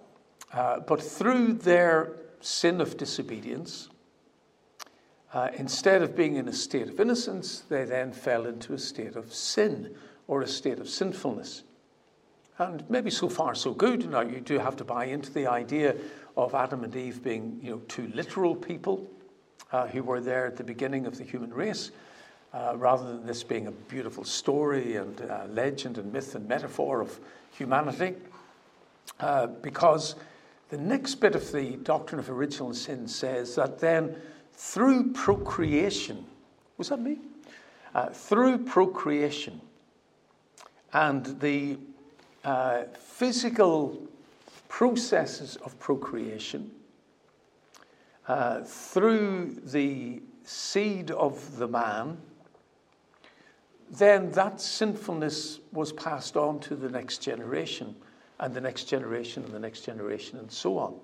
[0.53, 3.89] Uh, but through their sin of disobedience,
[5.33, 9.15] uh, instead of being in a state of innocence, they then fell into a state
[9.15, 9.95] of sin
[10.27, 11.63] or a state of sinfulness.
[12.59, 14.11] And maybe so far so good.
[14.11, 15.97] Now you do have to buy into the idea
[16.37, 19.09] of Adam and Eve being, you know, two literal people
[19.73, 21.91] uh, who were there at the beginning of the human race.
[22.53, 27.01] Uh, rather than this being a beautiful story and uh, legend and myth and metaphor
[27.01, 27.21] of
[27.53, 28.15] humanity.
[29.21, 30.17] Uh, because
[30.71, 34.17] the next bit of the doctrine of original sin says that then
[34.53, 36.25] through procreation,
[36.77, 37.19] was that me?
[37.95, 39.61] Uh, through procreation
[40.93, 41.79] and the
[42.45, 44.01] uh, physical
[44.69, 46.71] processes of procreation,
[48.65, 52.17] through the seed of the man,
[53.91, 57.95] then that sinfulness was passed on to the next generation,
[58.39, 60.95] and the next generation, and the next generation, and so on.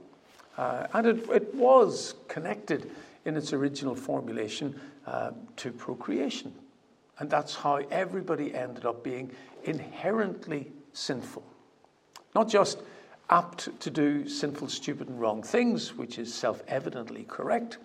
[0.56, 2.90] Uh, and it, it, was connected
[3.26, 6.52] in its original formulation uh, to procreation.
[7.18, 9.30] And that's how everybody ended up being
[9.64, 11.44] inherently sinful.
[12.34, 12.78] Not just
[13.28, 17.78] apt to do sinful, stupid, and wrong things, which is self evidently correct,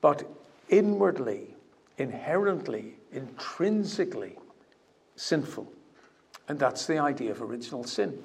[0.00, 0.24] but
[0.68, 1.51] inwardly,
[2.02, 4.36] inherently, intrinsically
[5.16, 5.72] sinful.
[6.48, 8.18] And that's the idea of original sin.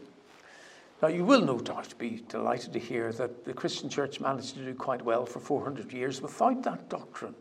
[1.01, 4.65] Now, you will no doubt be delighted to hear that the Christian church managed to
[4.65, 7.35] do quite well for 400 years without that doctrine.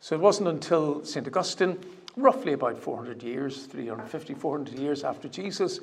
[0.00, 1.26] So it wasn't until St.
[1.26, 1.78] Augustine,
[2.16, 5.80] roughly about 400 years, 350, 400 years after Jesus'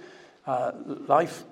[0.47, 0.71] uh,
[1.07, 1.43] life,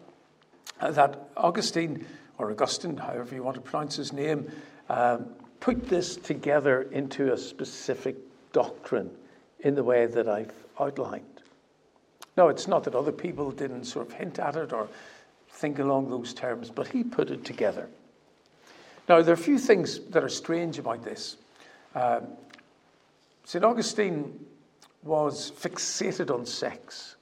[0.82, 2.06] uh, that Augustine,
[2.40, 4.52] or Augustine, however you want to pronounce his name,
[4.90, 5.28] um,
[5.60, 8.16] put this together into a specific
[8.54, 9.10] doctrine
[9.62, 11.26] in the way that I've outlined.
[12.36, 14.88] No, it's not that other people didn't sort of hint at it or
[15.50, 17.90] think along those terms, but he put it together.
[19.10, 21.38] Now, there are a few things that are strange about this.
[21.96, 22.28] Um,
[23.46, 23.64] St.
[23.64, 24.46] Augustine
[25.04, 27.16] was fixated on sex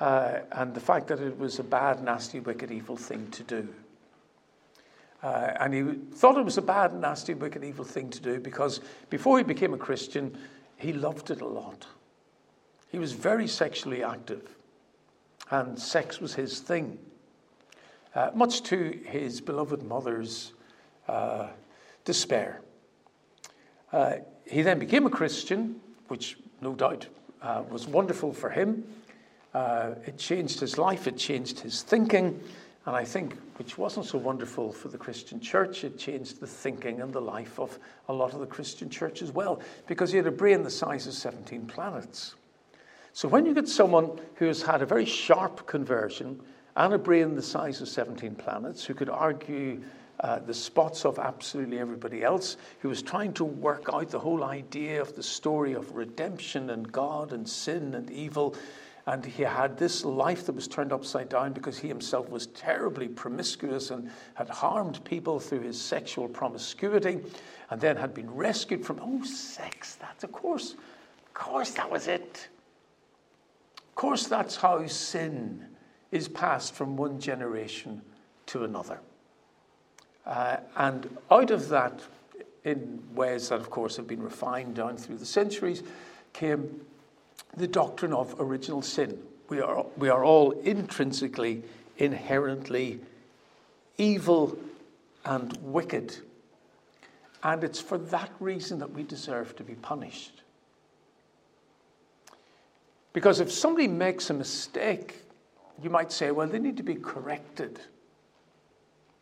[0.00, 3.68] uh, and the fact that it was a bad, nasty, wicked, evil thing to do.
[5.24, 5.82] Uh, and he
[6.14, 9.72] thought it was a bad, nasty, wicked, evil thing to do because before he became
[9.72, 10.36] a Christian,
[10.76, 11.86] he loved it a lot.
[12.92, 14.46] He was very sexually active,
[15.50, 16.98] and sex was his thing.
[18.14, 20.52] Uh, much to his beloved mother's
[21.08, 21.48] uh,
[22.04, 22.60] despair.
[23.94, 24.16] Uh,
[24.46, 27.06] he then became a Christian, which no doubt
[27.40, 28.84] uh, was wonderful for him.
[29.54, 32.38] Uh, it changed his life, it changed his thinking,
[32.86, 37.00] and I think, which wasn't so wonderful for the Christian church, it changed the thinking
[37.00, 37.78] and the life of
[38.08, 41.06] a lot of the Christian church as well, because he had a brain the size
[41.06, 42.34] of 17 planets.
[43.14, 46.40] So when you get someone who has had a very sharp conversion
[46.76, 49.80] and a brain the size of 17 planets, who could argue
[50.20, 54.44] uh, the spots of absolutely everybody else, who was trying to work out the whole
[54.44, 58.54] idea of the story of redemption and God and sin and evil,
[59.06, 63.06] and he had this life that was turned upside down because he himself was terribly
[63.06, 67.20] promiscuous and had harmed people through his sexual promiscuity,
[67.70, 70.72] and then had been rescued from, oh, sex, that's of course,
[71.26, 72.48] of course, that was it.
[73.76, 75.66] Of course, that's how sin
[76.10, 78.00] is passed from one generation
[78.46, 79.00] to another.
[80.24, 82.00] Uh, and out of that,
[82.64, 85.82] in ways that, of course, have been refined down through the centuries,
[86.32, 86.80] came
[87.56, 89.18] the doctrine of original sin.
[89.48, 91.62] We are, we are all intrinsically,
[91.98, 93.00] inherently
[93.98, 94.58] evil
[95.24, 96.16] and wicked.
[97.42, 100.42] And it's for that reason that we deserve to be punished.
[103.12, 105.22] Because if somebody makes a mistake,
[105.82, 107.80] you might say, well, they need to be corrected,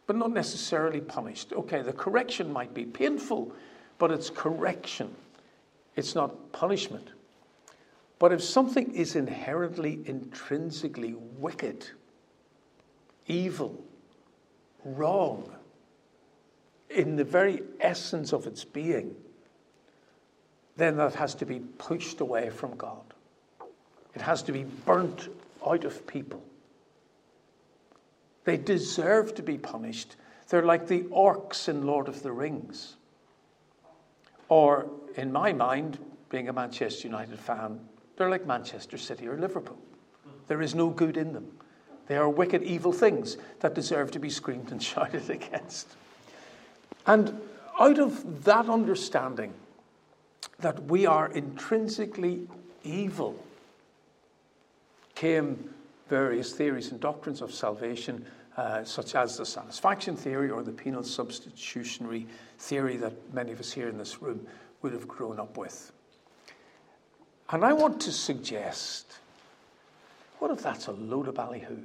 [0.06, 1.52] but not necessarily punished.
[1.52, 3.52] Okay, the correction might be painful,
[3.98, 5.14] but it's correction,
[5.96, 7.08] it's not punishment.
[8.22, 11.88] But if something is inherently, intrinsically wicked,
[13.26, 13.82] evil,
[14.84, 15.50] wrong,
[16.88, 19.16] in the very essence of its being,
[20.76, 23.02] then that has to be pushed away from God.
[24.14, 25.28] It has to be burnt
[25.66, 26.44] out of people.
[28.44, 30.14] They deserve to be punished.
[30.48, 32.94] They're like the orcs in Lord of the Rings.
[34.48, 35.98] Or, in my mind,
[36.28, 37.80] being a Manchester United fan,
[38.22, 39.76] they're like Manchester City or Liverpool.
[40.46, 41.50] There is no good in them.
[42.06, 45.88] They are wicked, evil things that deserve to be screamed and shouted against.
[47.04, 47.40] And
[47.80, 49.54] out of that understanding
[50.60, 52.46] that we are intrinsically
[52.84, 53.44] evil
[55.16, 55.74] came
[56.08, 58.24] various theories and doctrines of salvation,
[58.56, 62.28] uh, such as the satisfaction theory or the penal substitutionary
[62.60, 64.46] theory that many of us here in this room
[64.80, 65.90] would have grown up with.
[67.52, 69.18] And I want to suggest
[70.38, 71.82] what if that's a load of ballyhoo?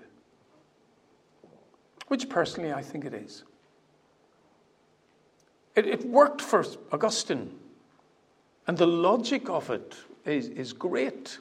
[2.07, 3.43] Which personally I think it is.
[5.75, 7.51] It, it worked for Augustine
[8.65, 9.95] And the logic of it
[10.25, 11.37] is, is great.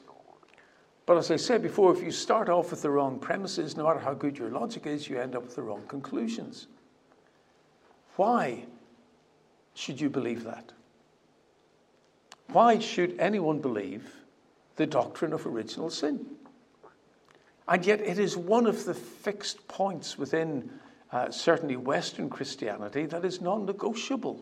[1.05, 3.99] But as I said before, if you start off with the wrong premises, no matter
[3.99, 6.67] how good your logic is, you end up with the wrong conclusions.
[8.17, 8.65] Why
[9.73, 10.73] should you believe that?
[12.49, 14.16] Why should anyone believe
[14.77, 16.25] the doctrine of original sin?
[17.67, 20.69] And yet, it is one of the fixed points within
[21.11, 24.39] uh, certainly Western Christianity that is non negotiable.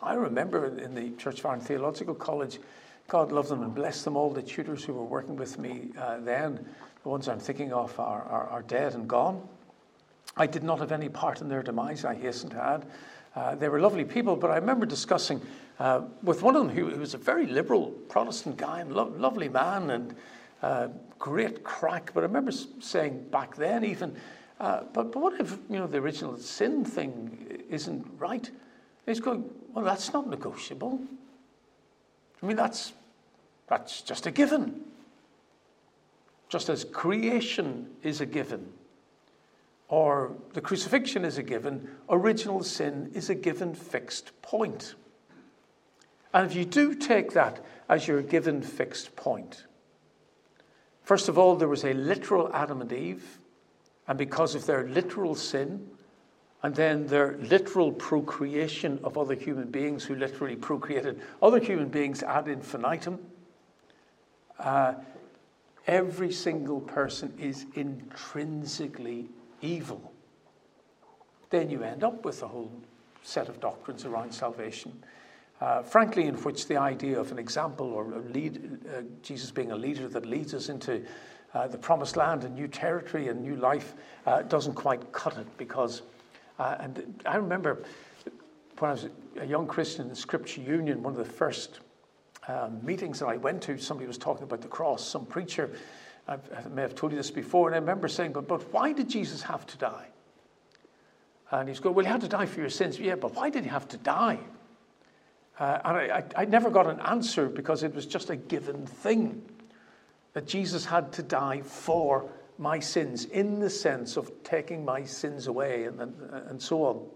[0.00, 2.58] I remember in the Church of Farm Theological College,
[3.08, 6.18] God love them and bless them, all the tutors who were working with me uh,
[6.20, 6.66] then,
[7.02, 9.46] the ones I'm thinking of are, are, are, dead and gone.
[10.36, 12.86] I did not have any part in their demise, I hasten to add.
[13.34, 15.40] Uh, they were lovely people, but I remember discussing
[15.78, 19.14] uh, with one of them who, who, was a very liberal Protestant guy and lo-
[19.16, 20.14] lovely man and
[20.62, 22.12] uh, great crack.
[22.14, 24.14] But I remember saying back then, even,
[24.60, 28.50] uh, but, but what if you know the original sin thing isn't right?
[29.06, 31.00] He's going, well, that's not negotiable.
[32.42, 32.92] I mean, that's,
[33.68, 34.82] that's just a given.
[36.48, 38.72] Just as creation is a given,
[39.88, 44.94] or the crucifixion is a given, original sin is a given fixed point.
[46.34, 49.64] And if you do take that as your given fixed point,
[51.02, 53.38] first of all, there was a literal Adam and Eve,
[54.08, 55.88] and because of their literal sin,
[56.62, 62.22] and then their literal procreation of other human beings who literally procreated other human beings
[62.22, 63.18] ad infinitum.
[64.58, 64.94] Uh,
[65.86, 69.28] every single person is intrinsically
[69.60, 70.12] evil.
[71.50, 72.72] Then you end up with a whole
[73.22, 75.02] set of doctrines around salvation.
[75.62, 79.76] Uh, frankly, in which the idea of an example or lead, uh, Jesus being a
[79.76, 81.00] leader that leads us into
[81.54, 83.94] uh, the promised land and new territory and new life
[84.26, 86.02] uh, doesn't quite cut it because
[86.58, 87.84] uh, and I remember
[88.80, 89.06] when I was
[89.38, 91.78] a young Christian in Scripture Union, one of the first
[92.48, 95.06] um, meetings that I went to, somebody was talking about the cross.
[95.06, 95.70] Some preacher,
[96.26, 98.92] I've, i may have told you this before, and I remember saying, but, but why
[98.92, 100.08] did Jesus have to die?
[101.52, 102.98] And he's going, well, he had to die for your sins.
[102.98, 104.40] Yeah, but why did he have to die?
[105.58, 108.86] Uh, and I, I, I never got an answer because it was just a given
[108.86, 109.42] thing
[110.32, 115.46] that Jesus had to die for my sins in the sense of taking my sins
[115.46, 116.14] away and, and,
[116.48, 117.06] and so on.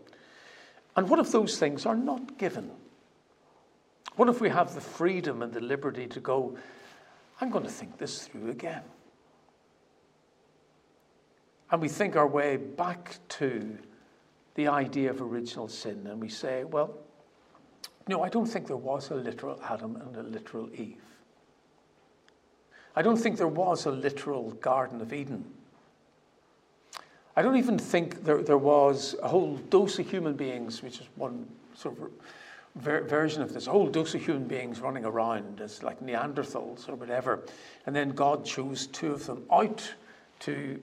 [0.97, 2.71] And what if those things are not given?
[4.17, 6.57] What if we have the freedom and the liberty to go,
[7.41, 8.83] I'm going to think this through again?
[11.71, 13.77] And we think our way back to
[14.55, 16.97] the idea of original sin and we say, well,
[18.09, 21.03] no, I don't think there was a literal Adam and a literal Eve.
[22.95, 25.45] I don't think there was a literal Garden of Eden.
[27.37, 31.09] I don't even think there, there was a whole dose of human beings, which is
[31.17, 32.11] one sort of
[32.77, 36.89] ver- version of this, a whole dose of human beings running around as like Neanderthals
[36.89, 37.43] or whatever.
[37.85, 39.93] And then God chose two of them out
[40.41, 40.81] to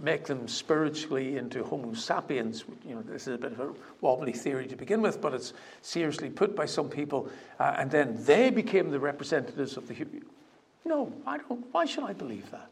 [0.00, 2.64] make them spiritually into Homo sapiens.
[2.86, 5.52] You know, this is a bit of a wobbly theory to begin with, but it's
[5.82, 7.28] seriously put by some people.
[7.58, 10.24] Uh, and then they became the representatives of the human.
[10.84, 11.64] no, I don't.
[11.72, 12.70] Why should I believe that?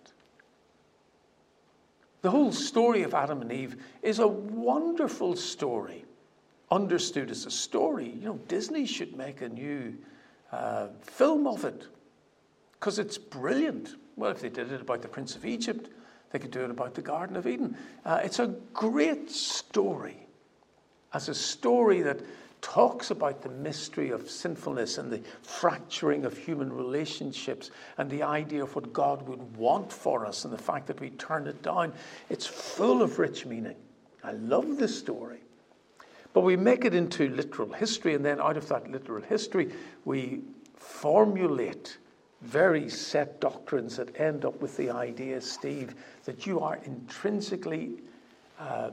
[2.22, 6.04] The whole story of Adam and Eve is a wonderful story,
[6.70, 8.08] understood as a story.
[8.08, 9.96] You know, Disney should make a new
[10.50, 11.86] uh, film of it
[12.72, 13.94] because it's brilliant.
[14.16, 15.90] Well, if they did it about the Prince of Egypt,
[16.30, 17.76] they could do it about the Garden of Eden.
[18.04, 20.26] Uh, it's a great story,
[21.12, 22.20] as a story that
[22.60, 28.62] talks about the mystery of sinfulness and the fracturing of human relationships and the idea
[28.62, 31.92] of what God would want for us and the fact that we turn it down.
[32.28, 33.76] It's full of rich meaning.
[34.24, 35.38] I love this story.
[36.32, 39.72] But we make it into literal history, and then out of that literal history,
[40.04, 40.42] we
[40.76, 41.98] formulate
[42.42, 47.94] very set doctrines that end up with the idea, Steve, that you are intrinsically,
[48.60, 48.90] uh,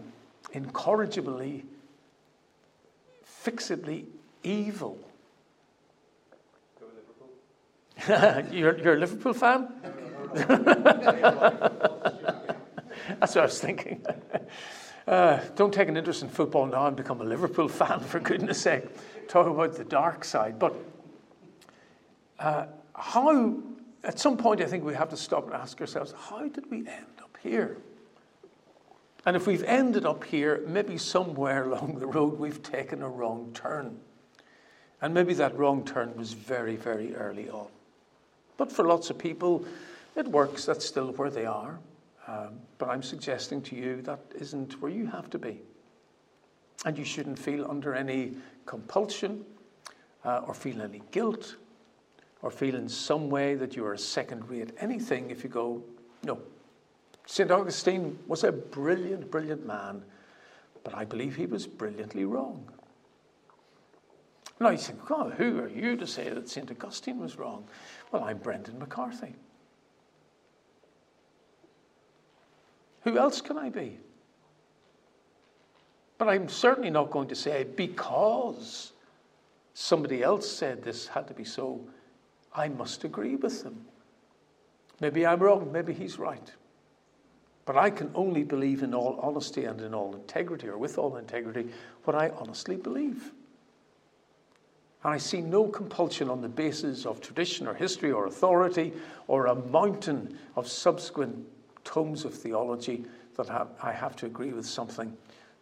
[0.54, 1.64] incorrigibly
[3.24, 4.06] fixedly
[4.43, 4.98] evil.
[8.08, 9.68] you're, you're a Liverpool fan?
[13.20, 14.06] That's what I was thinking.
[15.08, 18.60] Uh, don't take an interest in football now and become a Liverpool fan, for goodness
[18.60, 18.86] sake.
[19.28, 20.58] Talk about the dark side.
[20.58, 20.76] But
[22.39, 22.66] uh,
[22.98, 23.58] how,
[24.04, 26.80] at some point, I think we have to stop and ask ourselves how did we
[26.80, 27.78] end up here?
[29.26, 33.52] And if we've ended up here, maybe somewhere along the road we've taken a wrong
[33.54, 34.00] turn.
[35.02, 37.68] And maybe that wrong turn was very, very early on.
[38.58, 39.66] But for lots of people,
[40.16, 40.66] it works.
[40.66, 41.80] That's still where they are.
[42.28, 45.62] Um, but I'm suggesting to you that isn't where you have to be.
[46.86, 48.34] And you shouldn't feel under any
[48.66, 49.43] compulsion.
[50.26, 51.56] uh, or feel any guilt
[52.46, 55.82] or feel in some way that you are second rate anything if you go,
[56.24, 56.38] no.
[57.26, 57.50] St.
[57.50, 60.04] Augustine was a brilliant, brilliant man,
[60.84, 62.64] but I believe he was brilliantly wrong.
[64.60, 66.70] Now you think, God, who are you to say that St.
[66.70, 67.66] Augustine was wrong?
[68.12, 69.34] Well, I'm Brendan McCarthy.
[73.06, 73.98] Who else can I be?
[76.20, 78.91] But I'm certainly not going to say because
[79.74, 81.82] somebody else said this had to be so,
[82.56, 83.86] I must agree with them.
[85.01, 86.51] Maybe I'm wrong, maybe he's right.
[87.66, 91.18] But I can only believe in all honesty and in all integrity, or with all
[91.18, 91.70] integrity,
[92.03, 93.34] what I honestly believe.
[95.03, 98.93] And I see no compulsion on the basis of tradition or history or authority
[99.28, 101.45] or a mountain of subsequent
[101.84, 103.49] tomes of theology that
[103.82, 105.16] I have to agree with something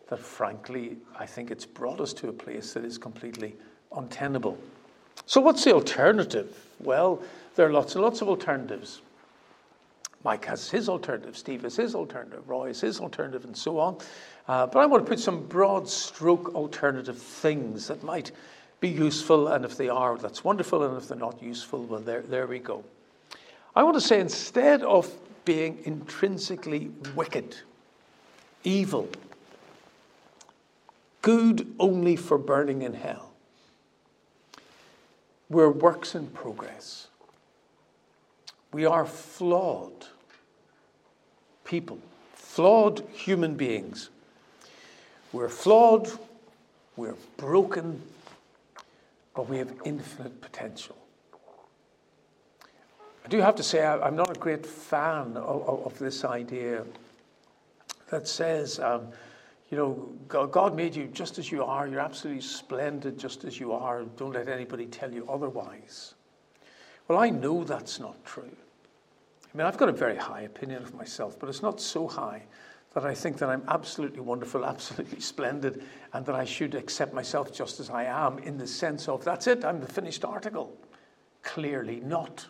[0.10, 3.56] that, frankly, I think it's brought us to a place that is completely
[3.96, 4.58] untenable.
[5.26, 6.68] So, what's the alternative?
[6.80, 7.22] Well,
[7.56, 9.02] there are lots and lots of alternatives.
[10.24, 13.98] Mike has his alternative, Steve has his alternative, Roy has his alternative, and so on.
[14.48, 18.32] Uh, but I want to put some broad stroke alternative things that might
[18.80, 22.22] be useful, and if they are, that's wonderful, and if they're not useful, well, there,
[22.22, 22.84] there we go.
[23.76, 25.12] I want to say instead of
[25.46, 27.56] being intrinsically wicked,
[28.64, 29.10] evil,
[31.22, 33.33] good only for burning in hell,
[35.54, 37.08] we're works in progress.
[38.72, 40.08] We are flawed
[41.64, 42.00] people,
[42.34, 44.10] flawed human beings.
[45.32, 46.10] We're flawed,
[46.96, 48.02] we're broken,
[49.36, 50.96] but we have infinite potential.
[53.26, 56.84] I do have to say, I'm not a great fan of, of this idea
[58.10, 59.08] that says, um,
[59.74, 61.88] you know, God made you just as you are.
[61.88, 64.04] You're absolutely splendid just as you are.
[64.04, 66.14] Don't let anybody tell you otherwise.
[67.08, 68.56] Well, I know that's not true.
[69.52, 72.44] I mean, I've got a very high opinion of myself, but it's not so high
[72.94, 77.52] that I think that I'm absolutely wonderful, absolutely splendid, and that I should accept myself
[77.52, 80.78] just as I am in the sense of that's it, I'm the finished article.
[81.42, 82.46] Clearly not.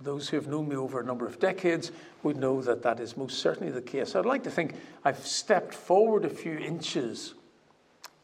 [0.00, 1.92] Those who have known me over a number of decades
[2.22, 4.14] would know that that is most certainly the case.
[4.14, 4.74] I'd like to think
[5.04, 7.34] I've stepped forward a few inches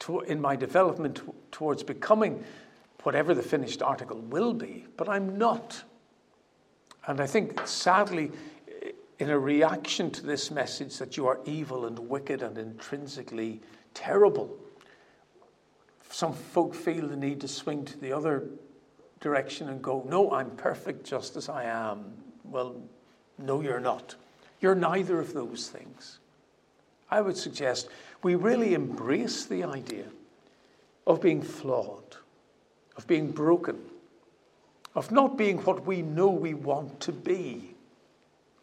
[0.00, 1.20] to, in my development
[1.52, 2.42] towards becoming
[3.02, 5.82] whatever the finished article will be, but I'm not.
[7.06, 8.32] And I think, sadly,
[9.18, 13.60] in a reaction to this message that you are evil and wicked and intrinsically
[13.94, 14.56] terrible,
[16.10, 18.48] some folk feel the need to swing to the other
[19.20, 22.12] direction and go, No, I'm perfect just as I am.
[22.44, 22.76] Well,
[23.38, 24.14] no, you're not.
[24.60, 26.18] You're neither of those things.
[27.10, 27.88] I would suggest
[28.22, 30.06] we really embrace the idea
[31.06, 32.16] of being flawed,
[32.96, 33.78] of being broken,
[34.94, 37.74] of not being what we know we want to be.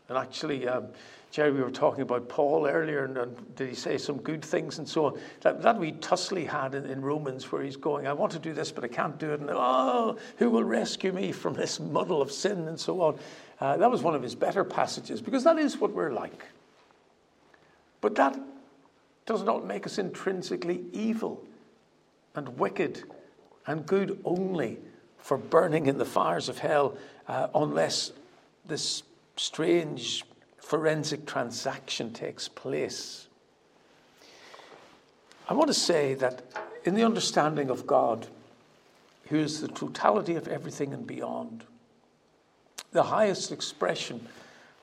[0.09, 0.87] And actually, um,
[1.33, 4.77] Jerry, we were talking about Paul earlier, and, and, did he say some good things
[4.77, 5.19] and so on?
[5.41, 8.53] That, that we tussle had in, in, Romans, where he's going, I want to do
[8.53, 9.39] this, but I can't do it.
[9.39, 13.19] And oh, who will rescue me from this muddle of sin and so on?
[13.59, 16.45] Uh, that was one of his better passages, because that is what we're like.
[17.99, 18.39] But that
[19.25, 21.43] does not make us intrinsically evil
[22.35, 23.05] and wicked
[23.65, 24.77] and good only
[25.17, 26.95] for burning in the fires of hell,
[27.27, 28.11] uh, unless
[28.67, 29.01] this
[29.35, 30.23] strange
[30.63, 33.27] forensic transaction takes place.
[35.49, 36.41] I want to say that
[36.85, 38.27] in the understanding of God,
[39.27, 41.65] who is the totality of everything and beyond,
[42.93, 44.25] the highest expression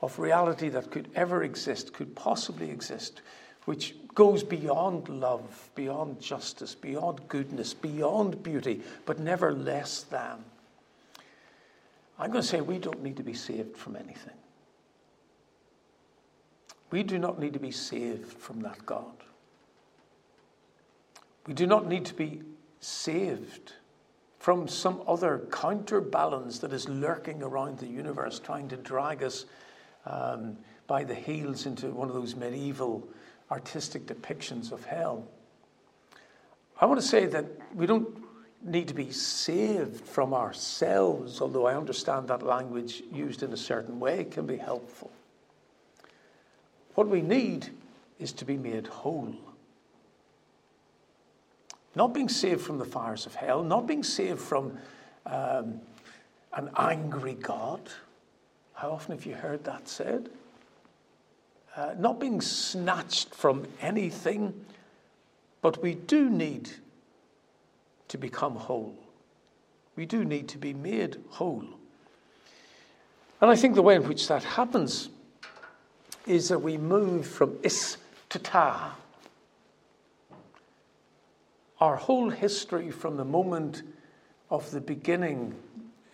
[0.01, 3.21] of reality that could ever exist, could possibly exist,
[3.65, 10.43] which goes beyond love, beyond justice, beyond goodness, beyond beauty, but never less than.
[12.19, 14.35] I'm going to say we don't need to be saved from anything.
[16.91, 19.15] We do not need to be saved from that God.
[21.47, 22.41] We do not need to be
[22.81, 23.73] saved
[24.39, 29.45] from some other counterbalance that is lurking around the universe, trying to drag us
[30.05, 33.07] um, by the heels into one of those medieval
[33.49, 35.27] artistic depictions of hell.
[36.79, 38.09] I want to say that we don't
[38.63, 43.99] need to be saved from ourselves, although I understand that language used in a certain
[43.99, 45.11] way can be helpful.
[47.01, 47.67] What we need
[48.19, 49.33] is to be made whole.
[51.95, 54.77] Not being saved from the fires of hell, not being saved from
[55.25, 55.81] um,
[56.53, 57.81] an angry God.
[58.75, 60.29] How often have you heard that said?
[61.75, 64.53] Uh, not being snatched from anything,
[65.63, 66.69] but we do need
[68.09, 68.95] to become whole.
[69.95, 71.65] We do need to be made whole.
[73.41, 75.09] And I think the way in which that happens
[76.25, 77.97] is that we move from is
[78.29, 78.95] to ta.
[81.79, 83.83] Our whole history from the moment
[84.49, 85.55] of the beginning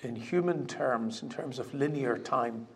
[0.01, 2.67] in human terms, in terms of linear time,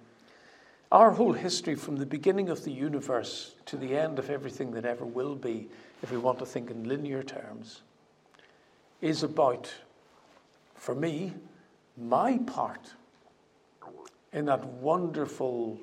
[0.91, 4.83] our whole history from the beginning of the universe to the end of everything that
[4.83, 5.69] ever will be,
[6.03, 7.81] if we want to think in linear terms,
[8.99, 9.73] is about,
[10.75, 11.33] for me,
[11.97, 12.91] my part
[14.33, 15.79] in that wonderful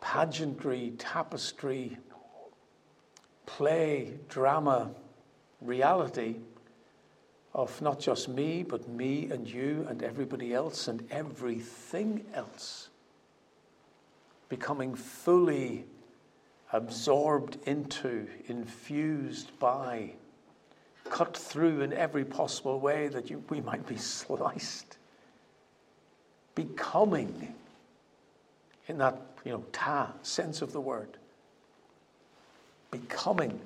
[0.00, 1.96] pageantry, tapestry,
[3.46, 4.90] play, drama,
[5.60, 6.36] reality
[7.54, 12.88] of not just me, but me and you and everybody else and everything else
[14.48, 15.84] becoming fully
[16.72, 20.12] absorbed into, infused by,
[21.10, 24.98] cut through in every possible way that you, we might be sliced.
[26.54, 27.54] Becoming,
[28.88, 31.16] in that you know ta sense of the word,
[32.90, 33.60] becoming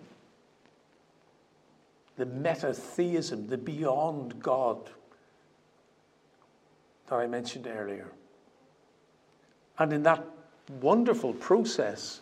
[2.19, 4.91] the metatheism, the beyond God
[7.09, 8.09] that I mentioned earlier.
[9.79, 10.23] And in that
[10.83, 12.21] wonderful process,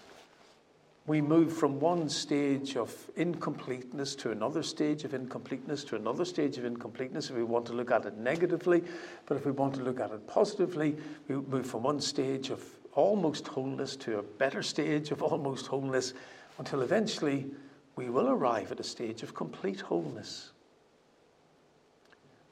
[1.08, 6.58] we move from one stage of incompleteness to another stage of incompleteness to another stage
[6.58, 8.84] of incompleteness if we want to look at it negatively.
[9.26, 10.94] But if we want to look at it positively,
[11.26, 12.62] we move from one stage of
[12.98, 16.14] almost wholeness to a better stage of almost wholeness
[16.58, 17.46] until eventually
[17.94, 20.50] we will arrive at a stage of complete wholeness.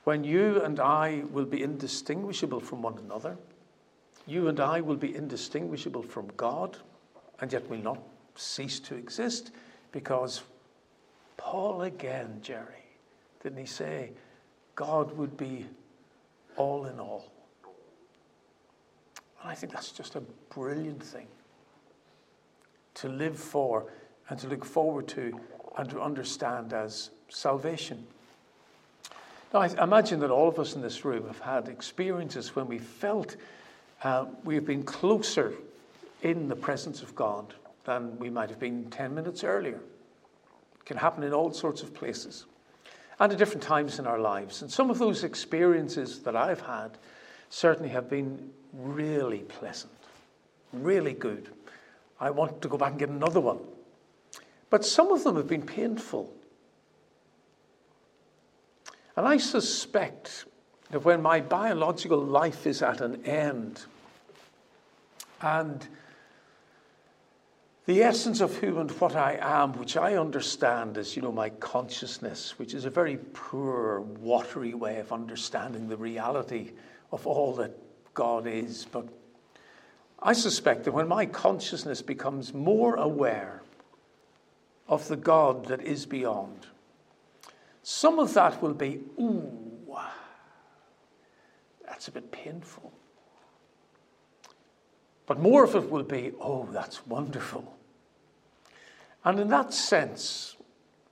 [0.04, 3.36] When you and I will be indistinguishable from one another,
[4.26, 6.76] you and I will be indistinguishable from God,
[7.40, 7.98] and yet will not
[8.36, 9.50] cease to exist
[9.90, 10.42] because
[11.36, 12.86] Paul again, Jerry,
[13.42, 14.12] didn't he say
[14.76, 15.66] God would be
[16.56, 17.32] all in all?
[19.42, 21.26] And I think that's just a brilliant thing
[22.94, 23.92] to live for
[24.28, 25.38] and to look forward to
[25.76, 28.06] and to understand as salvation.
[29.52, 32.78] Now, I imagine that all of us in this room have had experiences when we
[32.78, 33.36] felt
[34.02, 35.52] uh, we've been closer
[36.22, 39.76] in the presence of God than we might have been 10 minutes earlier.
[40.80, 42.46] It can happen in all sorts of places
[43.18, 44.62] and at different times in our lives.
[44.62, 46.98] And some of those experiences that I've had
[47.48, 49.92] certainly have been really pleasant,
[50.72, 51.48] really good.
[52.20, 53.58] I want to go back and get another one.
[54.70, 56.32] But some of them have been painful.
[59.16, 60.44] And I suspect
[60.90, 63.84] that when my biological life is at an end
[65.40, 65.86] and
[67.86, 71.50] the essence of who and what I am, which I understand as, you know, my
[71.50, 76.72] consciousness, which is a very poor, watery way of understanding the reality
[77.12, 77.70] of all that
[78.16, 78.84] God is.
[78.90, 79.06] But
[80.20, 83.62] I suspect that when my consciousness becomes more aware
[84.88, 86.66] of the God that is beyond.
[87.82, 89.52] Some of that will be, ooh,
[91.86, 92.92] that's a bit painful.
[95.26, 97.76] But more of it will be, oh, that's wonderful.
[99.24, 100.56] And in that sense,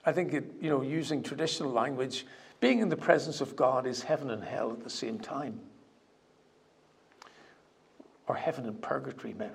[0.04, 2.26] I think it, you know, using traditional language,
[2.60, 5.60] being in the presence of God is heaven and hell at the same time.
[8.26, 9.52] Or heaven and purgatory, maybe.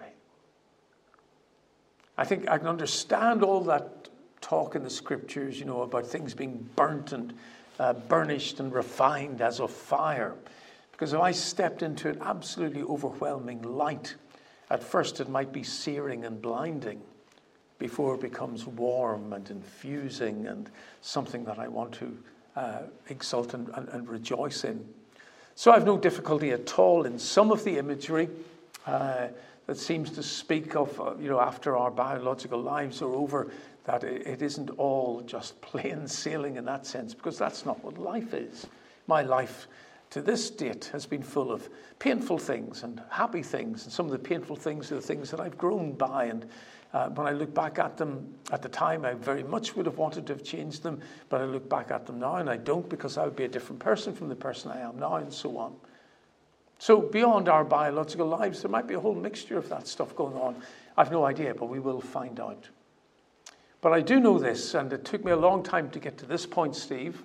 [2.18, 4.10] I think I can understand all that
[4.42, 7.34] talk in the scriptures, you know, about things being burnt and
[7.80, 10.36] uh, burnished and refined as of fire.
[10.92, 14.16] Because if I stepped into an absolutely overwhelming light,
[14.70, 17.02] at first it might be searing and blinding
[17.80, 20.70] before it becomes warm and infusing and
[21.02, 22.18] something that I want to
[22.56, 24.86] uh, exult and, and, and, rejoice in.
[25.56, 28.28] So I've no difficulty at all in some of the imagery.
[28.86, 29.28] Uh,
[29.68, 33.52] that seems to speak of, uh, you know, after our biological lives are over,
[33.84, 38.34] that it isn't all just plain sailing in that sense, because that's not what life
[38.34, 38.66] is.
[39.06, 39.68] My life
[40.10, 41.70] to this date has been full of
[42.00, 45.40] painful things and happy things, and some of the painful things are the things that
[45.40, 46.26] I've grown by.
[46.26, 46.48] And
[46.94, 50.00] uh, when I look back at them at the time, I very much would have
[50.00, 51.00] wanted to have changed them,
[51.30, 53.50] but I look back at them now and I don't because I would be a
[53.50, 55.76] different person from the person I am now, and so on.
[56.82, 60.36] So, beyond our biological lives, there might be a whole mixture of that stuff going
[60.36, 60.56] on.
[60.98, 62.70] I've no idea, but we will find out.
[63.82, 66.26] But I do know this, and it took me a long time to get to
[66.26, 67.22] this point, Steve,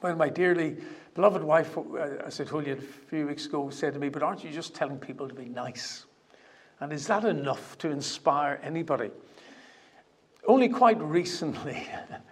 [0.00, 0.78] when my dearly
[1.14, 1.82] beloved wife, uh,
[2.24, 2.76] as I told you a
[3.10, 6.06] few weeks ago, said to me, But aren't you just telling people to be nice?
[6.80, 9.10] And is that enough to inspire anybody?
[10.46, 11.86] Only quite recently,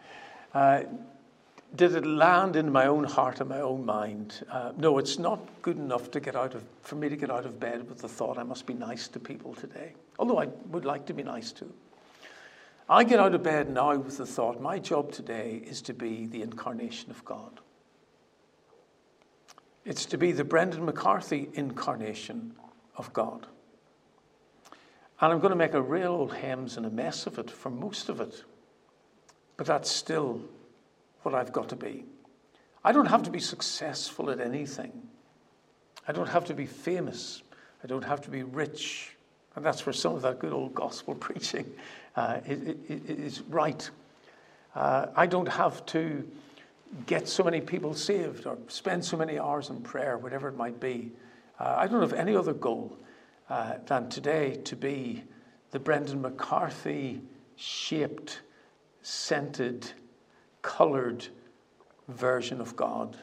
[0.55, 0.85] uh,
[1.75, 4.45] did it land in my own heart and my own mind?
[4.51, 7.45] Uh, no, it's not good enough to get out of, for me to get out
[7.45, 10.85] of bed with the thought I must be nice to people today, although I would
[10.85, 11.67] like to be nice to.
[12.89, 16.27] I get out of bed now with the thought my job today is to be
[16.27, 17.61] the incarnation of God.
[19.85, 22.55] It's to be the Brendan McCarthy incarnation
[22.97, 23.47] of God.
[25.21, 27.71] And I'm going to make a real old hems and a mess of it for
[27.71, 28.45] most of it.
[29.57, 30.43] But that's still
[31.27, 32.05] what I've got to be.
[32.85, 34.93] I don't have to be successful at anything.
[36.07, 37.43] I don't have to be famous.
[37.83, 39.11] I don't have to be rich.
[39.57, 41.67] And that's where some of that good old gospel preaching
[42.15, 43.91] uh, is right.
[44.77, 46.31] Uh, I don't have to
[47.07, 50.79] get so many people saved or spend so many hours in prayer, whatever it might
[50.79, 51.11] be.
[51.59, 52.97] Uh, I don't have any other goal
[53.51, 55.25] uh, than today to be
[55.73, 57.21] the Brendan McCarthy
[57.57, 58.43] shaped,
[59.03, 59.91] scented,
[60.67, 61.25] coloured
[62.09, 63.17] version of God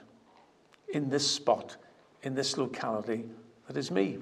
[0.93, 1.75] in this spot,
[2.23, 3.25] in this locality
[3.67, 4.17] that is me.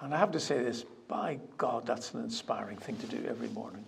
[0.00, 3.48] And I have to say this by God, that's an inspiring thing to do every
[3.48, 3.84] morning.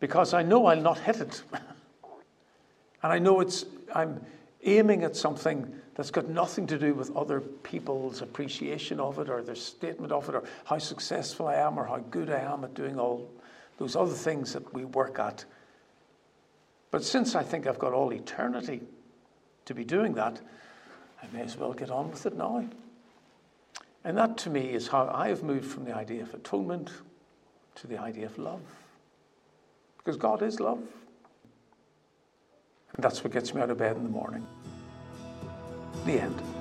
[0.00, 1.42] Because I know I'll not hit it.
[1.52, 3.64] and I know it's,
[3.94, 4.20] I'm
[4.64, 9.42] aiming at something that's got nothing to do with other people's appreciation of it or
[9.42, 12.74] their statement of it or how successful I am or how good I am at
[12.74, 13.30] doing all
[13.78, 15.44] those other things that we work at.
[16.90, 18.82] But since I think I've got all eternity
[19.64, 20.40] to be doing that,
[21.22, 22.64] I may as well get on with it now.
[24.04, 26.90] And that to me is how I have moved from the idea of atonement
[27.76, 28.60] to the idea of love.
[29.98, 30.82] Because God is love.
[32.94, 34.46] And that's what gets me out of bed in the morning.
[36.04, 36.53] The end.